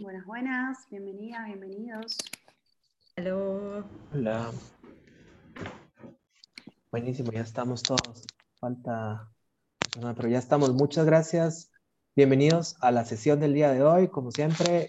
[0.00, 2.18] Buenas, buenas, bienvenidas, bienvenidos.
[3.16, 3.84] Hola.
[4.14, 4.52] Hola.
[6.92, 8.24] Buenísimo, ya estamos todos.
[8.60, 9.28] Falta,
[10.16, 10.72] pero ya estamos.
[10.72, 11.72] Muchas gracias.
[12.14, 14.06] Bienvenidos a la sesión del día de hoy.
[14.06, 14.86] Como siempre,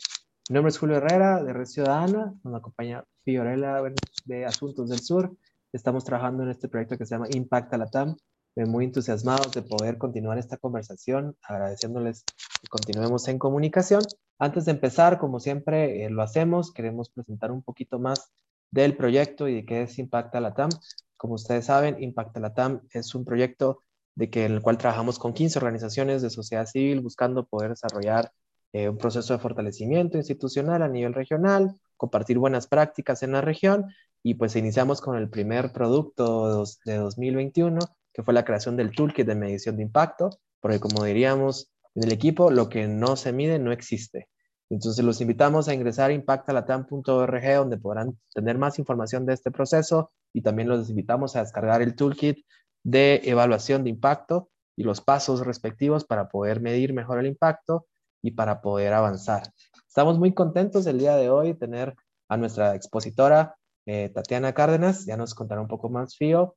[0.48, 2.36] mi nombre es Julio Herrera, de Red Ciudadana.
[2.44, 3.82] Nos acompaña Fiorella
[4.26, 5.36] de Asuntos del Sur.
[5.74, 8.16] Estamos trabajando en este proyecto que se llama Impacta Latam.
[8.56, 12.26] Muy entusiasmados de poder continuar esta conversación, agradeciéndoles
[12.62, 14.04] que continuemos en comunicación.
[14.40, 18.32] Antes de empezar, como siempre eh, lo hacemos, queremos presentar un poquito más
[18.72, 20.70] del proyecto y de qué es Impacta Latam.
[21.18, 23.84] Como ustedes saben, Impacta Latam es un proyecto
[24.16, 28.32] de que, en el cual trabajamos con 15 organizaciones de sociedad civil buscando poder desarrollar
[28.72, 33.88] eh, un proceso de fortalecimiento institucional a nivel regional, compartir buenas prácticas en la región
[34.24, 37.80] y pues iniciamos con el primer producto de 2021,
[38.14, 40.30] que fue la creación del toolkit de medición de impacto,
[40.62, 44.30] porque como diríamos en el equipo, lo que no se mide no existe.
[44.70, 50.10] Entonces los invitamos a ingresar a impactalatam.org donde podrán tener más información de este proceso
[50.32, 52.46] y también los invitamos a descargar el toolkit
[52.84, 57.88] de evaluación de impacto y los pasos respectivos para poder medir mejor el impacto
[58.22, 59.44] y para poder avanzar.
[59.86, 61.96] Estamos muy contentos el día de hoy tener
[62.30, 66.56] a nuestra expositora eh, Tatiana Cárdenas, ya nos contará un poco más Fío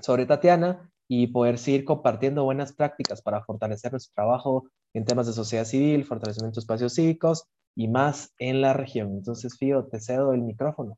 [0.00, 5.32] sobre Tatiana y poder seguir compartiendo buenas prácticas para fortalecer nuestro trabajo en temas de
[5.32, 9.08] sociedad civil, fortalecimiento de espacios cívicos y más en la región.
[9.16, 10.96] Entonces, Fío, te cedo el micrófono.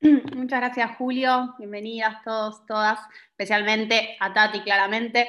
[0.34, 1.54] Muchas gracias, Julio.
[1.60, 2.98] Bienvenidas todos, todas,
[3.30, 5.28] especialmente a Tati, claramente,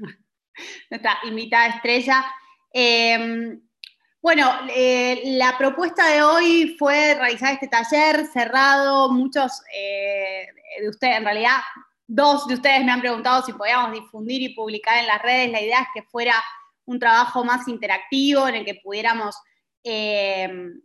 [0.90, 2.24] nuestra invitada estrella.
[2.72, 3.62] Em,
[4.20, 9.08] bueno, eh, la propuesta de hoy fue realizar este taller cerrado.
[9.08, 10.48] Muchos eh,
[10.80, 11.60] de ustedes, en realidad,
[12.14, 15.50] dos de ustedes me han preguntado si podíamos difundir y publicar en las redes.
[15.50, 16.34] La idea es que fuera
[16.84, 19.34] un trabajo más interactivo en el que pudiéramos
[19.82, 20.78] em,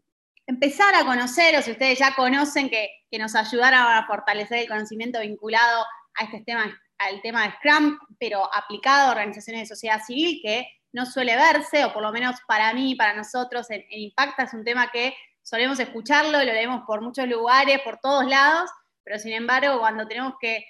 [0.46, 5.19] empezar a conocer, o si ustedes ya conocen, que, nos ayudaran a fortalecer el conocimiento
[5.19, 5.85] vinculado
[6.16, 6.66] a este tema,
[7.00, 11.84] al tema de Scrum, pero aplicado a organizaciones de sociedad civil, que no suele verse,
[11.85, 15.79] o por lo menos para mí, para nosotros, en, Impacta es un tema que solemos
[15.79, 18.69] escucharlo, lo leemos por muchos lugares, por todos lados,
[19.03, 20.66] pero sin embargo, cuando tenemos que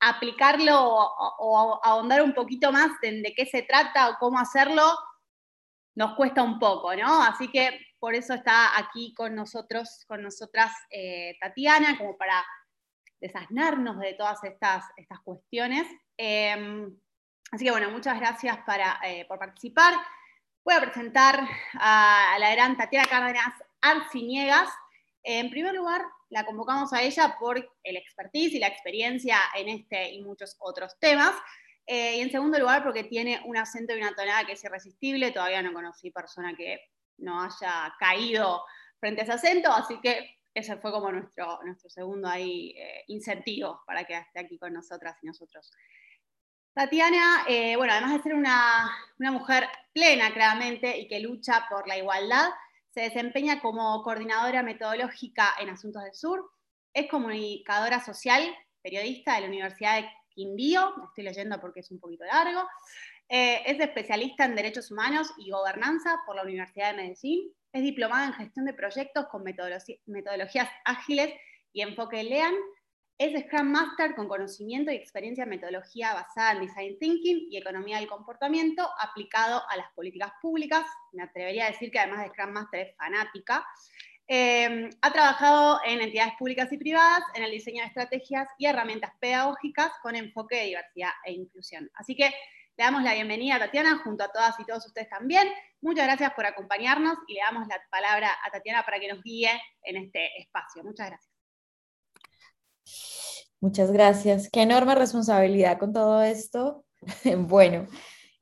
[0.00, 4.82] aplicarlo o, ahondar un poquito más en de qué se trata o cómo hacerlo,
[5.96, 7.22] nos cuesta un poco, ¿no?
[7.22, 12.44] Así que por eso está aquí con nosotros, con nosotras eh, Tatiana, como para
[13.20, 15.86] desasnarnos de todas estas, estas cuestiones.
[16.16, 16.94] Em,
[17.50, 18.58] así que bueno, muchas gracias
[19.04, 19.94] eh, por participar.
[20.64, 21.40] Voy a presentar
[21.74, 24.68] a, la gran Tatiana Cárdenas Arciniegas.
[25.22, 26.02] En primer lugar,
[26.34, 30.98] la convocamos a ella por el expertise y la experiencia en este y muchos otros
[30.98, 31.32] temas.
[31.86, 35.30] Eh, y en segundo lugar, porque tiene un acento y una tonada que es irresistible.
[35.30, 36.80] Todavía no conocí persona que
[37.18, 38.64] no haya caído
[38.98, 43.82] frente a ese acento, así que ese fue como nuestro, nuestro segundo ahí, eh, incentivo
[43.86, 45.70] para que esté aquí con nosotras y nosotros.
[46.74, 48.90] Tatiana, eh, bueno, además de ser una,
[49.20, 52.48] una, mujer plena, claramente, y que lucha por la igualdad,
[52.94, 56.48] se desempeña como coordinadora metodológica en Asuntos del Sur,
[56.92, 58.40] es comunicadora social,
[58.82, 62.62] periodista de la Universidad de Quindío, estoy leyendo porque es un poquito largo,
[63.28, 67.52] eh, es especialista en Derechos Humanos y Gobernanza por la Universidad de Medellín.
[67.72, 71.34] Es diplomada en Gestión de Proyectos con metodologías ágiles
[71.72, 72.54] y enfoque LEAN.
[73.16, 77.98] Es Scrum Master con conocimiento y experiencia en metodología basada en Design Thinking y Economía
[77.98, 80.84] del Comportamiento aplicado a las políticas públicas.
[81.12, 83.64] Me atrevería a decir que además de Scrum Master es fanática.
[84.26, 89.12] Eh, ha trabajado en entidades públicas y privadas en el diseño de estrategias y herramientas
[89.20, 91.88] pedagógicas con enfoque de diversidad e inclusión.
[91.94, 92.24] Así que
[92.76, 95.46] le damos la bienvenida a Tatiana, junto a todas y todos ustedes también.
[95.82, 99.50] Muchas gracias por acompañarnos y le damos la palabra a Tatiana para que nos guíe
[99.84, 100.82] en este espacio.
[100.82, 101.33] Muchas gracias.
[103.60, 104.48] Muchas gracias.
[104.50, 106.84] Qué enorme responsabilidad con todo esto.
[107.38, 107.86] bueno,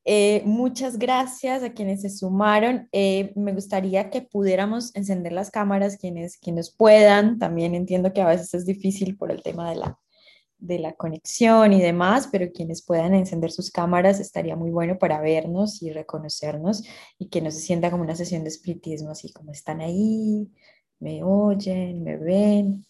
[0.05, 2.89] eh, muchas gracias a quienes se sumaron.
[2.93, 7.39] Eh, me gustaría que pudiéramos encender las cámaras, quienes, quienes puedan.
[7.39, 9.99] También entiendo que a veces es difícil por el tema de la
[10.63, 15.21] de la conexión y demás, pero quienes puedan encender sus cámaras estaría muy bueno para
[15.21, 16.85] vernos y reconocernos
[17.19, 20.49] y que no se sienta como una sesión de espiritismo, así como están ahí,
[21.03, 22.87] me oyen, me ven.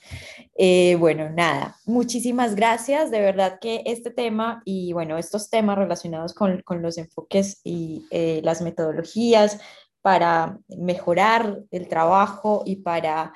[0.54, 3.10] Eh, bueno, nada, muchísimas gracias.
[3.10, 8.06] De verdad que este tema y bueno, estos temas relacionados con, con los enfoques y
[8.10, 9.60] eh, las metodologías
[10.02, 13.32] para mejorar el trabajo y para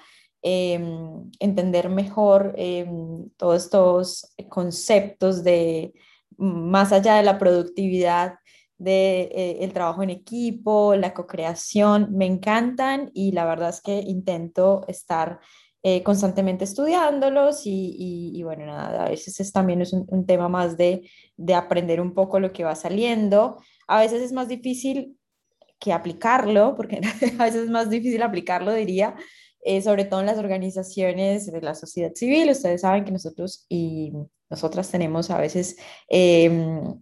[0.48, 5.92] Em, entender mejor em, todos estos conceptos de
[6.36, 8.36] más allá de la productividad,
[8.78, 14.00] de eh, el trabajo en equipo, la co-creación, me encantan y la verdad es que
[14.00, 15.40] intento estar
[15.82, 21.08] eh, constantemente estudiándolos y, bueno, nada, a veces es, también es un, tema más de,
[21.36, 23.62] de, aprender un poco lo que va saliendo.
[23.86, 25.16] A veces es más difícil
[25.78, 27.00] que aplicarlo, porque
[27.38, 29.14] a veces es más difícil aplicarlo, diría,
[29.64, 32.50] eh, sobre todo en las organizaciones de la sociedad civil.
[32.50, 34.12] Ustedes saben que nosotros y
[34.50, 35.76] nosotras tenemos a veces
[36.08, 37.00] em,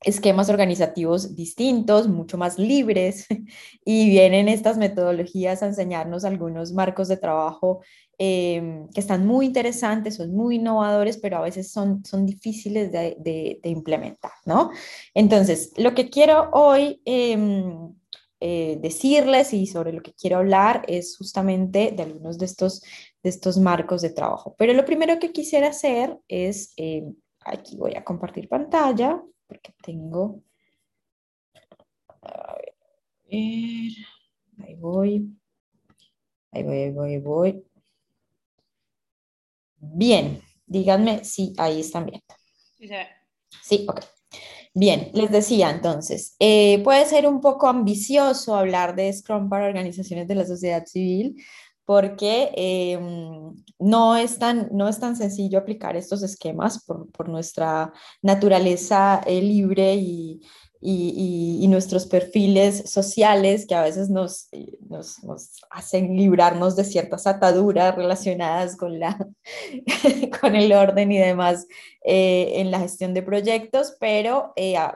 [0.00, 3.26] esquemas organizativos distintos, mucho más libres,
[3.84, 7.80] y vienen estas metodologías a enseñarnos algunos marcos de trabajo
[8.18, 13.60] em, que están muy interesantes, son muy innovadores, pero a veces son, son difíciles de,
[13.64, 14.70] implementar, ¿no?
[15.14, 17.92] Entonces, lo que quiero hoy em,
[18.40, 22.82] eh, decirles y sobre lo que quiero hablar es justamente de algunos de estos,
[23.22, 24.54] de estos marcos de trabajo.
[24.56, 27.14] Pero lo primero que quisiera hacer es, em,
[27.44, 30.42] aquí voy a compartir pantalla, porque tengo...
[32.22, 32.74] A ver,
[33.30, 35.34] ahí voy.
[36.52, 37.64] Ahí voy, ahí voy, ahí voy.
[39.80, 42.26] Bien, díganme si ahí están viendo.
[42.76, 42.88] Sí,
[43.62, 44.00] sí ok.
[44.74, 50.28] Bien, les decía entonces, eh, puede ser un poco ambicioso hablar de Scrum para organizaciones
[50.28, 51.42] de la sociedad civil,
[51.88, 57.94] porque em, no, es tan, no es tan sencillo aplicar estos esquemas por, por nuestra
[58.20, 60.42] naturaleza eh, libre y,
[60.82, 66.84] y, y, nuestros perfiles sociales que a veces nos, eh, nos, nos, hacen librarnos de
[66.84, 69.16] ciertas ataduras relacionadas con, la,
[70.42, 71.66] con el orden y demás
[72.04, 74.52] eh, en la gestión de proyectos, pero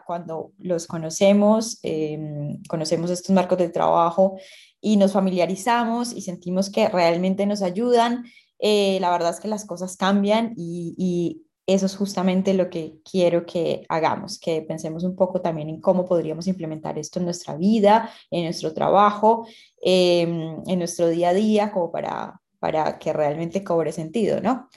[0.06, 4.37] cuando los conocemos, em, conocemos estos marcos de trabajo,
[4.82, 8.25] y nos familiarizamos y sentimos que realmente nos ayudan,
[8.58, 13.46] eh, la verdad es que las cosas cambian y, eso es justamente lo que quiero
[13.46, 18.11] que hagamos, que pensemos un poco también en cómo podríamos implementar esto en nuestra vida,
[18.32, 19.46] en nuestro trabajo,
[19.81, 24.69] em, en nuestro día a día, como para, para que realmente cobre sentido, ¿no?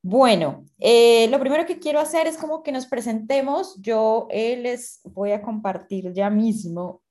[0.00, 3.74] Bueno, eh, lo primero que quiero hacer es como que nos presentemos.
[3.82, 7.02] Yo eh, les voy a compartir ya mismo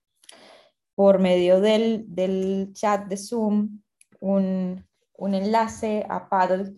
[0.98, 3.82] por medio del, del chat de Zoom
[4.20, 4.84] un,
[5.14, 6.74] un, enlace a Paddle,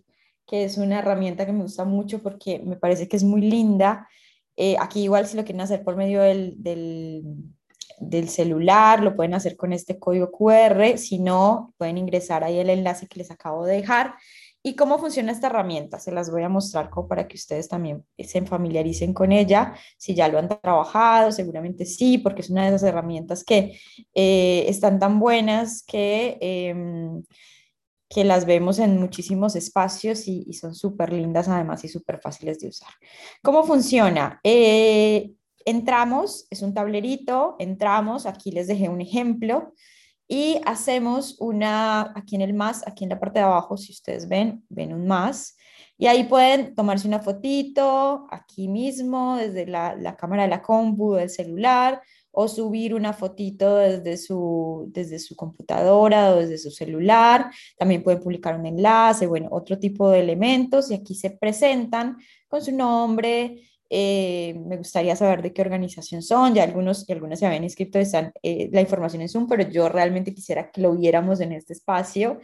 [0.45, 4.09] que es una herramienta que me gusta mucho porque me parece que es muy linda.
[4.57, 7.23] Eh, aquí igual si lo quieren hacer por medio del, del,
[8.01, 12.69] del, celular, lo pueden hacer con este código QR, si no, pueden ingresar ahí el
[12.69, 14.15] enlace que les acabo de dejar
[14.69, 15.97] ¿Y cómo funciona esta herramienta?
[15.97, 19.73] Se las voy a mostrar para que ustedes también se familiaricen con ella.
[19.97, 23.79] Si ya lo han trabajado, seguramente sí, porque es una de esas herramientas que
[24.13, 27.23] eh, están tan buenas que, em,
[28.07, 32.67] que las vemos en muchísimos espacios y, son súper lindas además y súper fáciles de
[32.67, 32.93] usar.
[33.41, 34.39] ¿Cómo funciona?
[34.43, 35.31] Eh,
[35.65, 39.73] entramos, es un tablerito, entramos, aquí les dejé un ejemplo
[40.31, 44.29] y hacemos una, aquí en el más, aquí en la parte de abajo, si ustedes
[44.29, 45.57] ven, ven un más,
[45.97, 51.15] y ahí pueden tomarse una fotito aquí mismo, desde la, la cámara de la compu,
[51.15, 57.51] del celular, o subir una fotito desde su, desde su computadora o desde su celular.
[57.75, 62.17] También pueden publicar un enlace, bueno, otro tipo de elementos y aquí se presentan
[62.47, 67.39] con su nombre, eh, me gustaría saber de qué organización son, ya algunos y algunas
[67.39, 70.95] se habían inscrito, están eh, la información en Zoom, pero yo realmente quisiera que lo
[70.95, 72.39] viéramos en este espacio,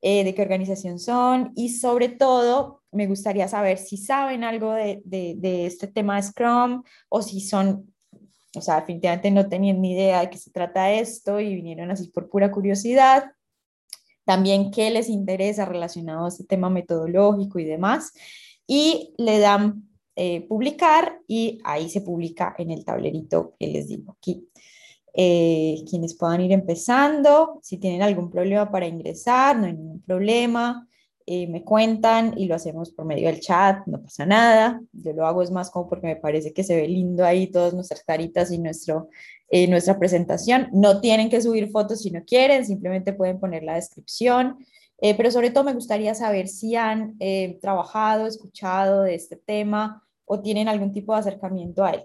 [0.00, 5.02] eh, de qué organización son y sobre todo me gustaría saber si saben algo de,
[5.04, 7.92] de, de, este tema de Scrum o si son,
[8.54, 12.08] o sea, definitivamente no tenían ni idea de qué se trata esto y vinieron así
[12.08, 13.32] por pura curiosidad.
[14.24, 18.12] También qué les interesa relacionado a este tema metodológico y demás.
[18.66, 19.86] Y le dan
[20.18, 24.48] eh, publicar y ahí se publica en el tablerito que les digo aquí.
[25.12, 30.88] Eh, quienes puedan ir empezando, si tienen algún problema para ingresar, no hay ningún problema,
[31.26, 34.80] eh, me cuentan y lo hacemos por medio del chat, no pasa nada.
[34.90, 37.74] Yo lo hago es más como porque me parece que se ve lindo ahí todas
[37.74, 39.10] nuestras caritas y nuestro,
[39.68, 40.70] nuestra presentación.
[40.72, 44.64] No tienen que subir fotos si no quieren, simplemente pueden poner la descripción.
[44.98, 47.18] pero sobre todo me gustaría saber si han
[47.60, 52.04] trabajado, escuchado de este tema o tienen algún tipo de acercamiento a él.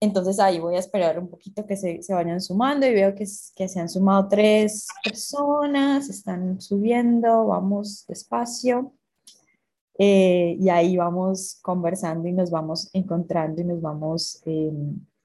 [0.00, 3.24] Entonces ahí voy a esperar un poquito que se, se vayan sumando y veo que,
[3.56, 8.92] que, se han sumado tres personas, están subiendo, vamos despacio.
[10.00, 14.70] Eh, y ahí vamos conversando y nos vamos encontrando y nos vamos, eh,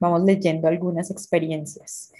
[0.00, 2.12] vamos leyendo algunas experiencias.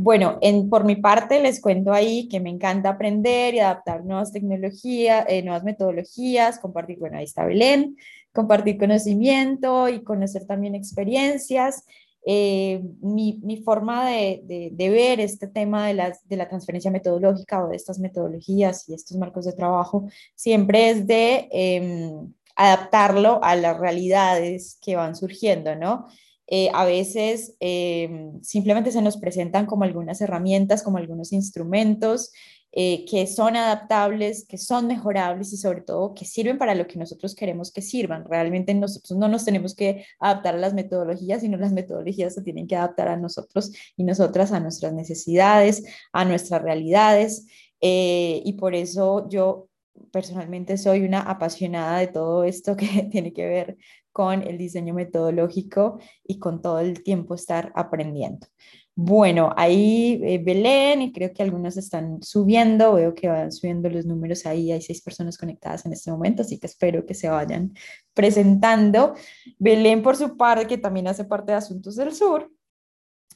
[0.00, 4.32] Bueno, en, por mi parte les cuento ahí que me encanta aprender y adaptar nuevas
[4.32, 7.96] tecnologías, eh, nuevas metodologías, compartir, bueno, ahí está Belén,
[8.32, 11.84] compartir conocimiento y conocer también experiencias.
[12.24, 17.64] eh, mi, mi, forma de, de, ver este tema de, las, de la transferencia metodológica
[17.64, 23.56] o de estas metodologías y estos marcos de trabajo siempre es de em, adaptarlo a
[23.56, 26.06] las realidades que van surgiendo, ¿no?
[26.50, 32.32] Eh, a veces em, simplemente se nos presentan como algunas herramientas, como algunos instrumentos
[32.72, 36.98] eh, que son adaptables, que son mejorables y sobre todo que sirven para lo que
[36.98, 38.24] nosotros queremos que sirvan.
[38.28, 42.66] Realmente nosotros no nos tenemos que adaptar a las metodologías, sino las metodologías se tienen
[42.66, 47.46] que adaptar a nosotros y nosotras a nuestras necesidades, a nuestras realidades.
[47.80, 49.68] Eh, y por eso yo
[50.12, 53.78] personalmente soy una apasionada de todo esto que tiene que ver
[54.18, 58.48] con el diseño metodológico y con todo el tiempo estar aprendiendo.
[58.96, 64.06] Bueno, ahí eh, Belén, y creo que algunos están subiendo, veo que van subiendo los
[64.06, 67.72] números ahí, hay seis personas conectadas en este momento, así que espero que se vayan
[68.12, 69.14] presentando.
[69.56, 72.50] Belén, por su parte, que también hace parte de Asuntos del Sur,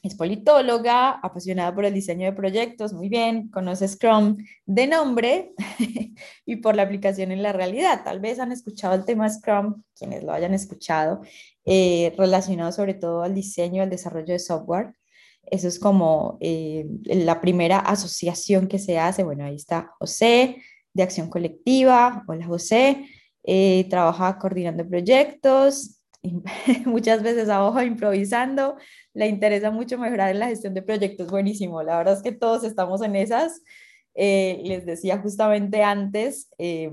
[0.03, 5.53] es politóloga, apasionada por el diseño de proyectos, muy bien, conoce Scrum de nombre
[6.45, 8.01] y por la aplicación en la realidad.
[8.03, 11.21] Tal vez han escuchado el tema Scrum, quienes lo hayan escuchado,
[11.63, 14.93] eh, relacionado sobre todo al diseño, al desarrollo de software.
[15.41, 19.23] Eso es como eh, la primera asociación que se hace.
[19.23, 20.57] Bueno, ahí está José,
[20.93, 22.25] de Acción Colectiva.
[22.27, 23.07] Hola José,
[23.43, 25.92] eh, trabaja coordinando proyectos,
[26.85, 28.77] muchas veces abajo improvisando.
[29.13, 31.29] Le interesa mucho mejorar en la gestión de proyectos.
[31.29, 33.61] Buenísimo, la verdad es que todos estamos en esas.
[34.15, 36.91] Eh, les decía justamente antes que,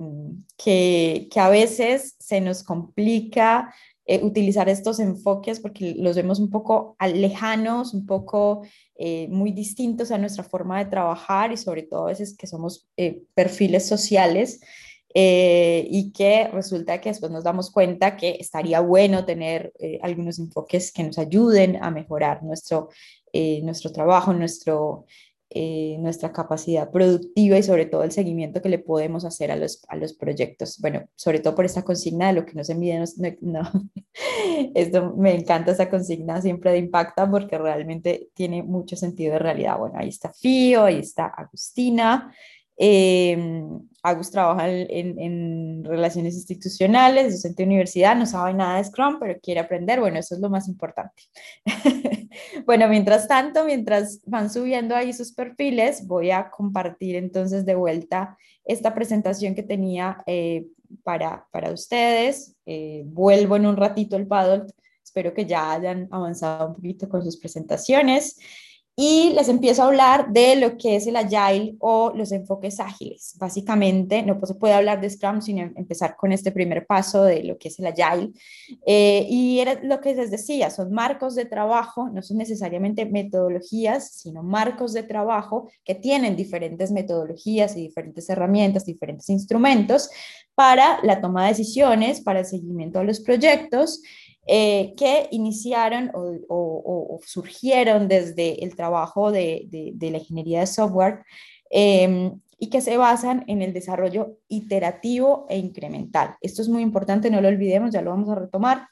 [0.57, 3.75] que, a veces se nos complica
[4.11, 8.63] eh, utilizar estos enfoques porque los vemos un poco lejanos, un poco
[8.97, 12.89] eh, muy distintos a nuestra forma de trabajar y sobre todo a veces que somos
[12.97, 14.63] eh, perfiles sociales
[15.13, 21.03] y que resulta que después nos damos cuenta que estaría bueno tener algunos enfoques que
[21.03, 22.91] nos ayuden a mejorar nuestro,
[23.63, 25.07] nuestro trabajo, nuestro,
[25.53, 29.83] eh, nuestra capacidad productiva y sobre todo el seguimiento que le podemos hacer a los,
[29.89, 30.79] a los proyectos.
[30.79, 33.03] Bueno, sobre todo por esta consigna de lo que no se mide,
[33.41, 33.63] no,
[34.77, 39.77] esto me encanta esa consigna siempre de impacta porque realmente tiene mucho sentido de realidad.
[39.77, 42.33] Bueno, ahí está Fío, ahí está Agustina.
[42.83, 43.37] Eh,
[44.03, 49.61] Agus trabaja en, relaciones institucionales, docente de universidad, no sabe nada de Scrum, pero quiere
[49.61, 50.01] aprender.
[50.01, 51.25] Bueno, eso es lo más importante.
[52.65, 58.39] bueno, mientras tanto, mientras van subiendo ahí sus perfiles, voy a compartir entonces de vuelta
[58.65, 60.67] esta presentación que tenía eh,
[61.03, 62.57] para, para ustedes.
[62.65, 64.65] Eh, vuelvo en un ratito el paddle.
[65.05, 68.39] Espero que ya hayan avanzado un poquito con sus presentaciones
[69.03, 73.35] y les empiezo a hablar de lo que es el Agile o los enfoques ágiles.
[73.39, 77.43] Básicamente, no se puede hablar de Scrum sin em, empezar con este primer paso de
[77.45, 78.31] lo que es el Agile.
[78.85, 84.13] Eh, y era lo que les decía, son marcos de trabajo, no son necesariamente metodologías,
[84.17, 90.11] sino marcos de trabajo que tienen diferentes metodologías y diferentes herramientas, diferentes instrumentos
[90.55, 94.03] para la toma de decisiones, para el seguimiento de los proyectos
[94.53, 99.69] eh, que iniciaron o, surgieron desde el trabajo de,
[100.01, 101.21] la ingeniería de software
[101.71, 106.35] em, y que se basan en el desarrollo iterativo e incremental.
[106.41, 108.89] Esto es muy importante, no lo olvidemos, ya lo vamos a retomar,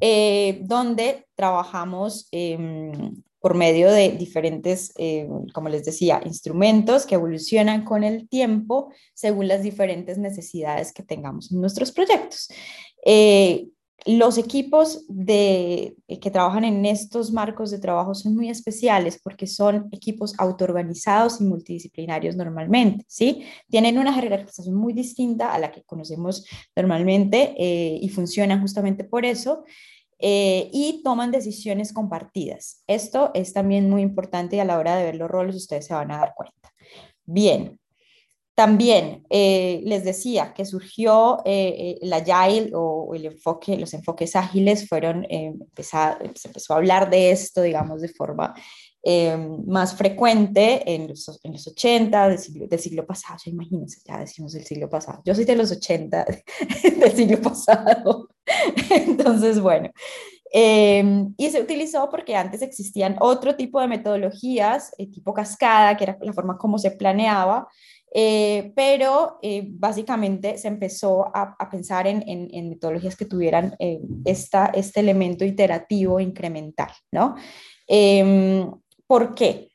[0.00, 7.84] eh, donde trabajamos em, por medio de diferentes, eh, como les decía, instrumentos que evolucionan
[7.84, 12.48] con el tiempo según las diferentes necesidades que tengamos en nuestros proyectos.
[14.06, 19.46] Los equipos de, eh, que trabajan en estos marcos de trabajo son muy especiales porque
[19.46, 23.44] son equipos autoorganizados y multidisciplinarios normalmente, ¿sí?
[23.68, 26.46] Tienen una jerarquización muy distinta a la que conocemos
[26.76, 29.64] normalmente eh, y funcionan justamente por eso.
[30.18, 32.82] Eh, y toman decisiones compartidas.
[32.86, 35.92] Esto es también muy importante y a la hora de ver los roles ustedes se
[35.92, 36.72] van a dar cuenta.
[37.26, 37.78] Bien,
[38.54, 44.88] también eh, les decía que surgió eh, el Agile o, el enfoque, los enfoques ágiles
[44.88, 48.54] fueron, eh, se empezó a hablar de esto, digamos, de forma
[49.66, 54.18] más frecuente en los, en los 80 del siglo, del siglo pasado, ya imagínense, ya
[54.18, 56.24] decimos del siglo pasado, yo soy de los 80
[57.00, 58.30] del siglo pasado,
[58.90, 59.90] entonces bueno,
[60.50, 66.32] y se utilizó porque antes existían otro tipo de metodologías, tipo cascada, que era la
[66.32, 67.68] forma como se planeaba,
[68.16, 75.00] eh, pero eh, básicamente se empezó a, pensar en, metodologías que tuvieran eh, esta, este
[75.00, 77.34] elemento iterativo incremental, ¿no?
[77.88, 78.70] Em,
[79.08, 79.68] ¿Por qué?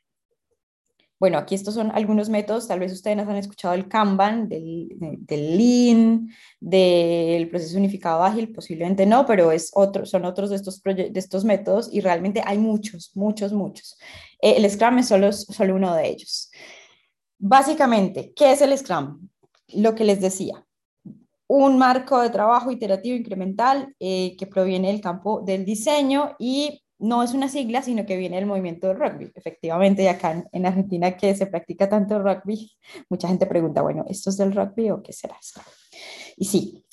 [1.18, 5.58] Bueno, aquí estos son algunos métodos, tal vez ustedes han escuchado el Kanban, del, del
[5.58, 11.12] Lean, del proceso unificado ágil, posiblemente no, pero es otro, son otros de estos, de
[11.14, 13.98] estos métodos y realmente hay muchos, muchos, muchos.
[14.40, 16.50] Eh, el Scrum es solo, solo uno de ellos.
[17.42, 19.28] Básicamente, ¿qué es el Scrum?
[19.68, 20.66] Lo que les decía,
[21.46, 27.22] un marco de trabajo iterativo incremental eh, que proviene del campo del diseño y no
[27.22, 29.32] es una sigla, sino que viene del movimiento del rugby.
[29.34, 32.70] Efectivamente, acá en, Argentina que se practica tanto rugby,
[33.08, 35.62] mucha gente pregunta, bueno, ¿esto es del rugby o qué será esto?
[36.36, 36.84] Y sí,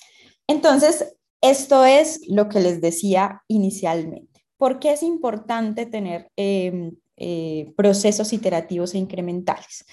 [0.47, 4.45] entonces, esto es lo que les decía inicialmente.
[4.55, 9.85] ¿Por qué es importante tener em, eh, procesos iterativos e incrementales?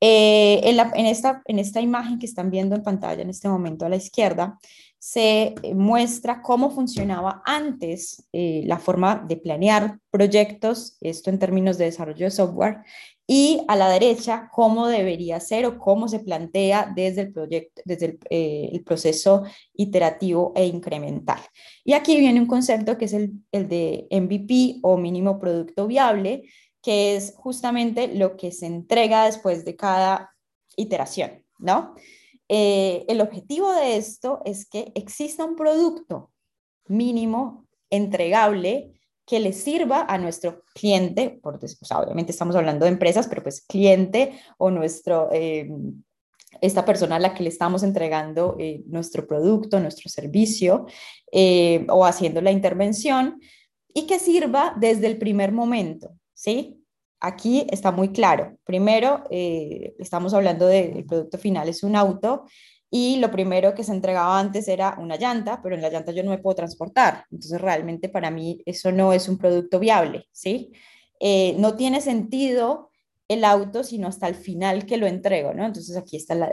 [0.00, 3.88] Eh, en, esta, en esta imagen que están viendo en pantalla en este momento a
[3.88, 4.58] la izquierda,
[4.98, 11.78] se eh, muestra cómo funcionaba antes eh, la forma de planear proyectos, esto en términos
[11.78, 12.78] de desarrollo de software,
[13.26, 18.18] y a la derecha cómo debería ser o cómo se plantea desde el proyecto, desde
[18.30, 19.42] el proceso
[19.74, 21.40] iterativo e incremental.
[21.84, 26.44] Y aquí viene un concepto que es el, el de MVP o mínimo producto viable,
[26.86, 30.36] que es justamente lo que se entrega después de cada
[30.76, 31.96] iteración, ¿no?
[32.48, 36.30] Eh, el objetivo de esto es que exista un producto
[36.86, 38.92] mínimo entregable
[39.26, 44.38] que le sirva a nuestro cliente, por, obviamente estamos hablando de empresas, pero pues cliente
[44.56, 45.68] o nuestro, eh,
[46.60, 50.86] esta persona a la que le estamos entregando eh, nuestro producto, nuestro servicio
[51.88, 53.40] o haciendo la intervención
[53.92, 56.75] y que sirva desde el primer momento, ¿sí?
[57.20, 58.56] Aquí está muy claro.
[58.64, 62.44] Primero, eh, estamos hablando del producto final, es un auto,
[62.90, 66.22] y lo primero que se entregaba antes era una llanta, pero en la llanta yo
[66.22, 67.24] no me puedo transportar.
[67.30, 70.72] Entonces, realmente para mí eso no es un producto viable, ¿sí?
[71.20, 72.90] Eh, no tiene sentido
[73.28, 75.66] el auto, sino hasta el final que lo entrego, ¿no?
[75.66, 76.52] Entonces, aquí está la,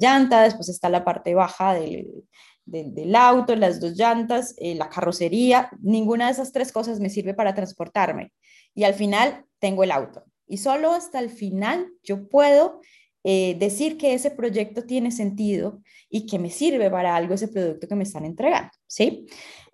[0.00, 2.24] llanta, después está la parte baja del,
[2.64, 7.34] del, auto, las dos llantas, eh, la carrocería, ninguna de esas tres cosas me sirve
[7.34, 8.32] para transportarme.
[8.74, 10.24] Y al final tengo el auto.
[10.46, 12.80] Y solo hasta el final yo puedo
[13.24, 17.86] eh, decir que ese proyecto tiene sentido y que me sirve para algo ese producto
[17.86, 19.26] que me están entregando, ¿sí?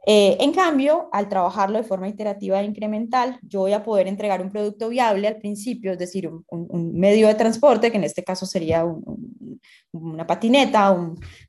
[0.06, 4.42] Eh, en cambio, al trabajarlo de forma iterativa e incremental, yo voy a poder entregar
[4.42, 8.44] un producto viable al principio, es decir, un, medio de transporte, que en este caso
[8.44, 8.84] sería
[9.92, 10.94] una patineta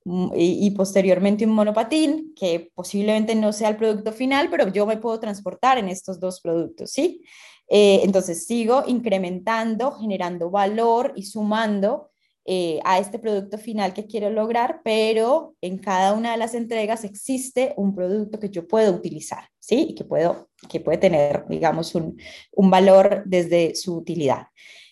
[0.06, 4.98] y, y, posteriormente un monopatín, que posiblemente no sea el producto final, pero yo me
[4.98, 7.24] puedo transportar en estos dos productos, ¿sí?
[7.68, 12.12] Eh, entonces sigo incrementando, generando valor y sumando
[12.48, 17.04] eh, a este producto final que quiero lograr, pero en cada una de las entregas
[17.04, 19.96] existe un producto que yo puedo utilizar, ¿sí?
[19.98, 22.18] Que, puedo, que puede tener, digamos, un,
[22.56, 24.50] valor desde su utilidad.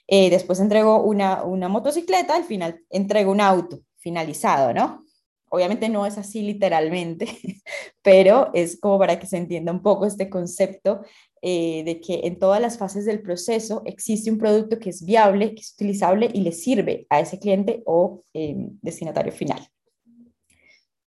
[0.08, 5.04] Eh, después entrego una, una motocicleta, al final entrego un auto finalizado, ¿no?
[5.50, 7.28] Obviamente no es así literalmente,
[8.02, 11.02] pero es como para que se entienda un poco este concepto
[11.46, 15.54] eh, de que en todas las fases del proceso existe un producto que es viable,
[15.54, 19.68] que es utilizable y le sirve a ese cliente o em, destinatario final.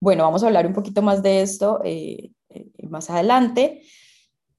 [0.01, 3.83] Bueno, vamos a hablar un poquito más de esto eh, eh, más adelante.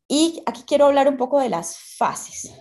[0.07, 2.55] Y aquí quiero hablar un poco de las fases.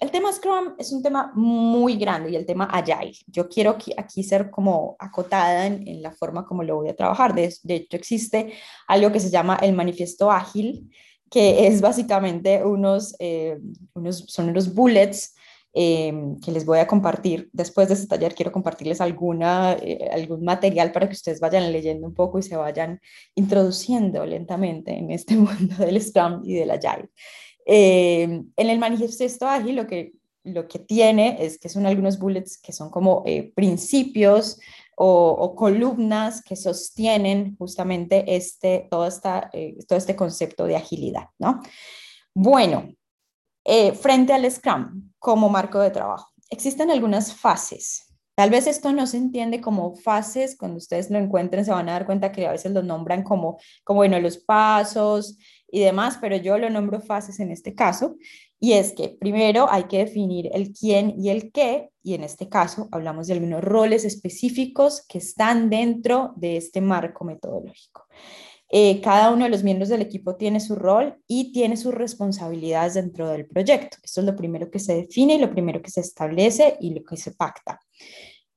[0.00, 3.12] El tema Scrum es un tema muy grande y el tema Agile.
[3.26, 7.34] Yo quiero aquí ser como acotada en, en la forma como lo voy a trabajar.
[7.34, 8.54] De, de, hecho, existe
[8.88, 10.90] algo que se llama el manifiesto ágil,
[11.30, 13.58] que es básicamente unos, eh,
[13.94, 15.34] unos son unos bullets
[15.72, 16.12] eh,
[16.42, 17.50] que les voy a compartir.
[17.52, 22.06] Después de este taller quiero compartirles alguna, eh, algún material para que ustedes vayan leyendo
[22.06, 23.00] un poco y se vayan
[23.34, 27.08] introduciendo lentamente en este mundo del Scrum y del Agile.
[27.66, 30.12] en el manifiesto ágil lo que,
[30.44, 34.58] lo que tiene es que son algunos bullets que son como principios
[34.96, 41.60] o, columnas que sostienen justamente este, todo, esta, eh, todo este concepto de agilidad, ¿no?
[42.34, 42.88] Bueno,
[43.64, 48.06] eh, frente al Scrum como marco de trabajo, existen algunas fases.
[48.34, 51.92] Tal vez esto no se entiende como fases, cuando ustedes lo encuentren se van a
[51.92, 56.36] dar cuenta que a veces lo nombran como, como bueno, los pasos y demás, pero
[56.36, 58.16] yo lo nombro fases en este caso.
[58.58, 62.48] Y es que primero hay que definir el quién y el qué, y en este
[62.48, 68.06] caso hablamos de algunos roles específicos que están dentro de este marco metodológico.
[68.68, 72.94] Eh, cada uno de los miembros del equipo tiene su rol y tiene sus responsabilidades
[72.94, 73.98] dentro del proyecto.
[74.02, 77.04] Esto es lo primero que se define y lo primero que se establece y lo
[77.04, 77.78] que se pacta.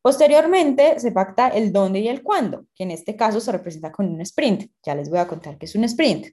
[0.01, 4.07] Posteriormente se pacta el dónde y el cuándo, que en este caso se representa con
[4.07, 4.71] un sprint.
[4.83, 6.27] Ya les voy a contar qué es un sprint.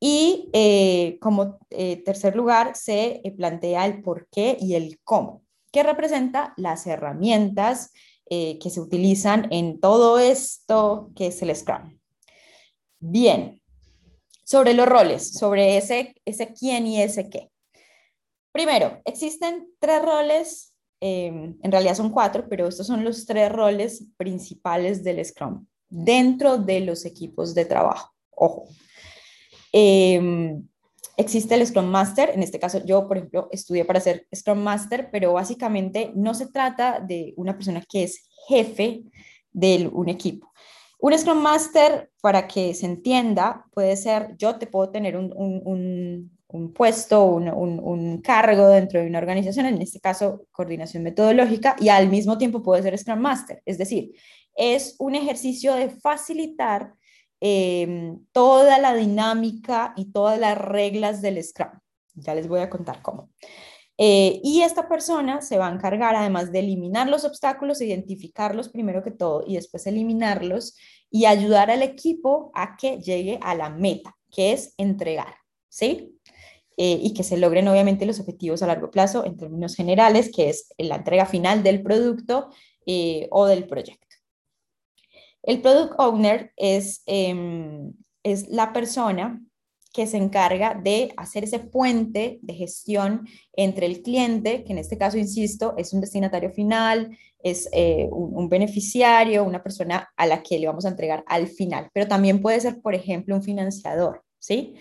[0.00, 5.42] Y eh, como eh, tercer lugar, se eh, plantea el por qué y el cómo.
[5.70, 7.92] que representa las herramientas
[8.30, 11.98] que se utilizan en todo esto que es el Scrum.
[13.00, 13.62] Bien,
[14.44, 17.50] sobre los roles, sobre ese, ese quién y ese qué.
[18.52, 24.04] Primero, existen tres roles, em, en realidad son cuatro, pero estos son los tres roles
[24.16, 28.12] principales del Scrum dentro de los equipos de trabajo.
[28.30, 28.68] Ojo.
[29.72, 30.66] Em,
[31.16, 35.10] existe el Scrum Master, en este caso yo, por ejemplo, estudié para ser Scrum Master,
[35.10, 39.02] pero básicamente no se trata de una persona que es jefe
[39.52, 40.52] de un equipo.
[41.00, 46.72] Un Scrum Master, para que se entienda, puede ser, yo te puedo tener un, un,
[46.72, 52.08] puesto, un, un, cargo dentro de una organización, en este caso coordinación metodológica, y al
[52.08, 53.62] mismo tiempo puede ser Scrum Master.
[53.64, 54.12] Es decir,
[54.56, 56.94] es un ejercicio de facilitar
[57.40, 61.70] em, toda la dinámica y todas las reglas del Scrum.
[62.14, 63.30] Ya les voy a contar cómo.
[64.00, 69.02] Eh, y esta persona se va a encargar además de eliminar los obstáculos, identificarlos primero
[69.02, 70.76] que todo y después eliminarlos
[71.10, 75.34] y ayudar al equipo a que llegue a la meta, que es entregar,
[75.68, 76.16] ¿sí?
[76.76, 80.48] Eh, y que se logren obviamente los objetivos a largo plazo en términos generales, que
[80.48, 82.50] es la entrega final del producto
[82.86, 84.07] eh, o del proyecto.
[85.48, 89.42] El product owner es, em, es la persona
[89.94, 94.98] que se encarga de hacer ese puente de gestión entre el cliente, que en este
[94.98, 100.58] caso, insisto, es un destinatario final, es eh, un, beneficiario, una persona a la que
[100.58, 104.74] le vamos a entregar al final, pero también puede ser, por ejemplo, un financiador, ¿sí?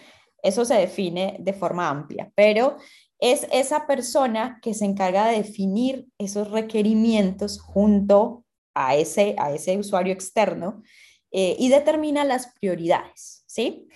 [0.44, 2.76] Eso se define de forma amplia, pero
[3.20, 8.44] es esa persona que se encarga de definir esos requerimientos junto
[8.78, 10.84] a ese, a ese usuario externo
[11.32, 13.88] eh, y determina las prioridades, ¿sí?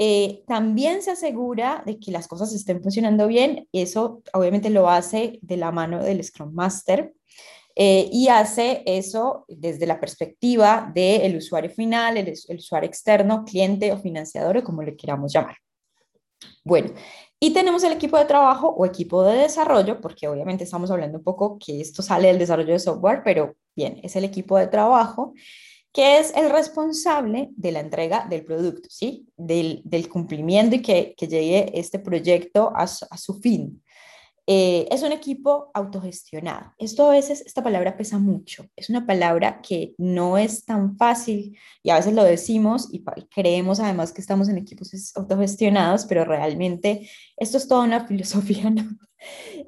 [0.00, 3.68] Eh, también se asegura de que las cosas estén funcionando bien.
[3.72, 7.12] Eso obviamente lo hace de la mano del Scrum Master
[7.74, 13.92] eh, y hace eso desde la perspectiva del usuario final, el, el, usuario externo, cliente
[13.92, 15.56] o financiador o como le queramos llamar.
[16.64, 16.92] Bueno,
[17.40, 21.24] y tenemos el equipo de trabajo o equipo de desarrollo, porque obviamente estamos hablando un
[21.24, 25.32] poco que esto sale del desarrollo de software, pero bien, es el equipo de trabajo
[25.92, 29.26] que es el responsable de la entrega del producto, ¿sí?
[29.36, 33.82] Del, cumplimiento y que, llegue este proyecto a su, fin.
[34.46, 36.72] Eh, es un equipo autogestionado.
[36.78, 38.66] Esto a veces, esta palabra pesa mucho.
[38.76, 43.02] Es una palabra que no es tan fácil y a veces lo decimos y
[43.34, 48.84] creemos además que estamos en equipos autogestionados, pero realmente esto es toda una filosofía ¿no?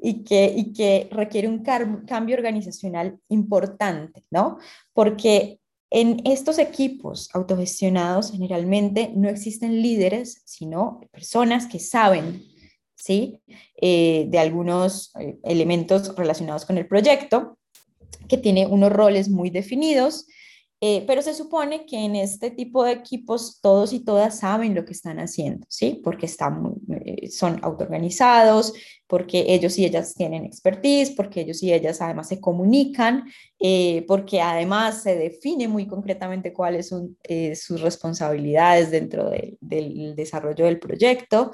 [0.02, 4.58] Y, que, y que requiere un cambio organizacional importante, ¿no?
[4.92, 5.58] Porque
[5.90, 12.42] en estos equipos autogestionados generalmente no existen líderes, sino personas que saben
[13.00, 13.40] ¿sí?
[13.80, 17.58] Eh, de algunos eh, elementos relacionados con el proyecto,
[18.28, 20.26] que tiene unos roles muy definidos
[20.82, 24.86] eh, pero se supone que en este tipo de equipos todos y todas saben lo
[24.86, 26.00] que están haciendo, ¿sí?
[26.02, 28.72] Porque están, eh, son autoorganizados,
[29.06, 33.24] porque ellos y ellas tienen expertise, porque ellos y ellas además se comunican,
[33.58, 37.16] eh, porque además se define muy concretamente cuáles son
[37.54, 41.50] sus responsabilidades dentro del desarrollo del proyecto.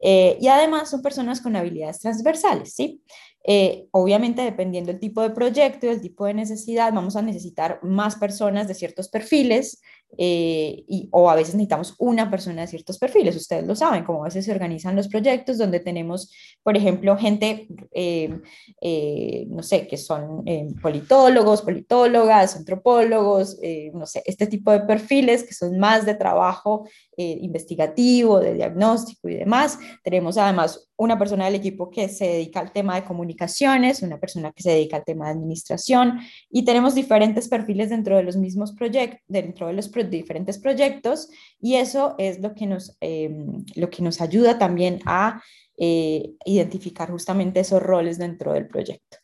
[0.00, 3.00] y además son personas con habilidades transversales, ¿sí?
[3.46, 7.78] Eh, obviamente, dependiendo del tipo de proyecto y el tipo de necesidad, vamos a necesitar
[7.82, 9.82] más personas de ciertos perfiles
[10.16, 13.36] eh, y, o a veces necesitamos una persona de ciertos perfiles.
[13.36, 17.68] Ustedes lo saben, como a veces se organizan los proyectos donde tenemos, por ejemplo, gente,
[17.92, 20.44] eh, no sé, que son
[20.80, 23.58] politólogos, politólogas, antropólogos,
[23.92, 29.36] no sé, este tipo de perfiles que son más de trabajo investigativo, de diagnóstico y
[29.36, 29.78] demás.
[30.02, 34.52] Tenemos además una persona del equipo que se dedica al tema de comunicaciones, una persona
[34.52, 38.72] que se dedica al tema de administración y tenemos diferentes perfiles dentro de los mismos
[38.72, 41.28] proyectos, dentro de los diferentes proyectos
[41.60, 45.42] y eso es lo que nos, em, lo que nos ayuda también a
[45.76, 49.18] eh, identificar justamente esos roles dentro del proyecto.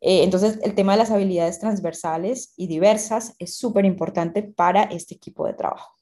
[0.00, 5.14] Eh, entonces, el tema de las habilidades transversales y diversas es súper importante para este
[5.14, 5.94] equipo de trabajo.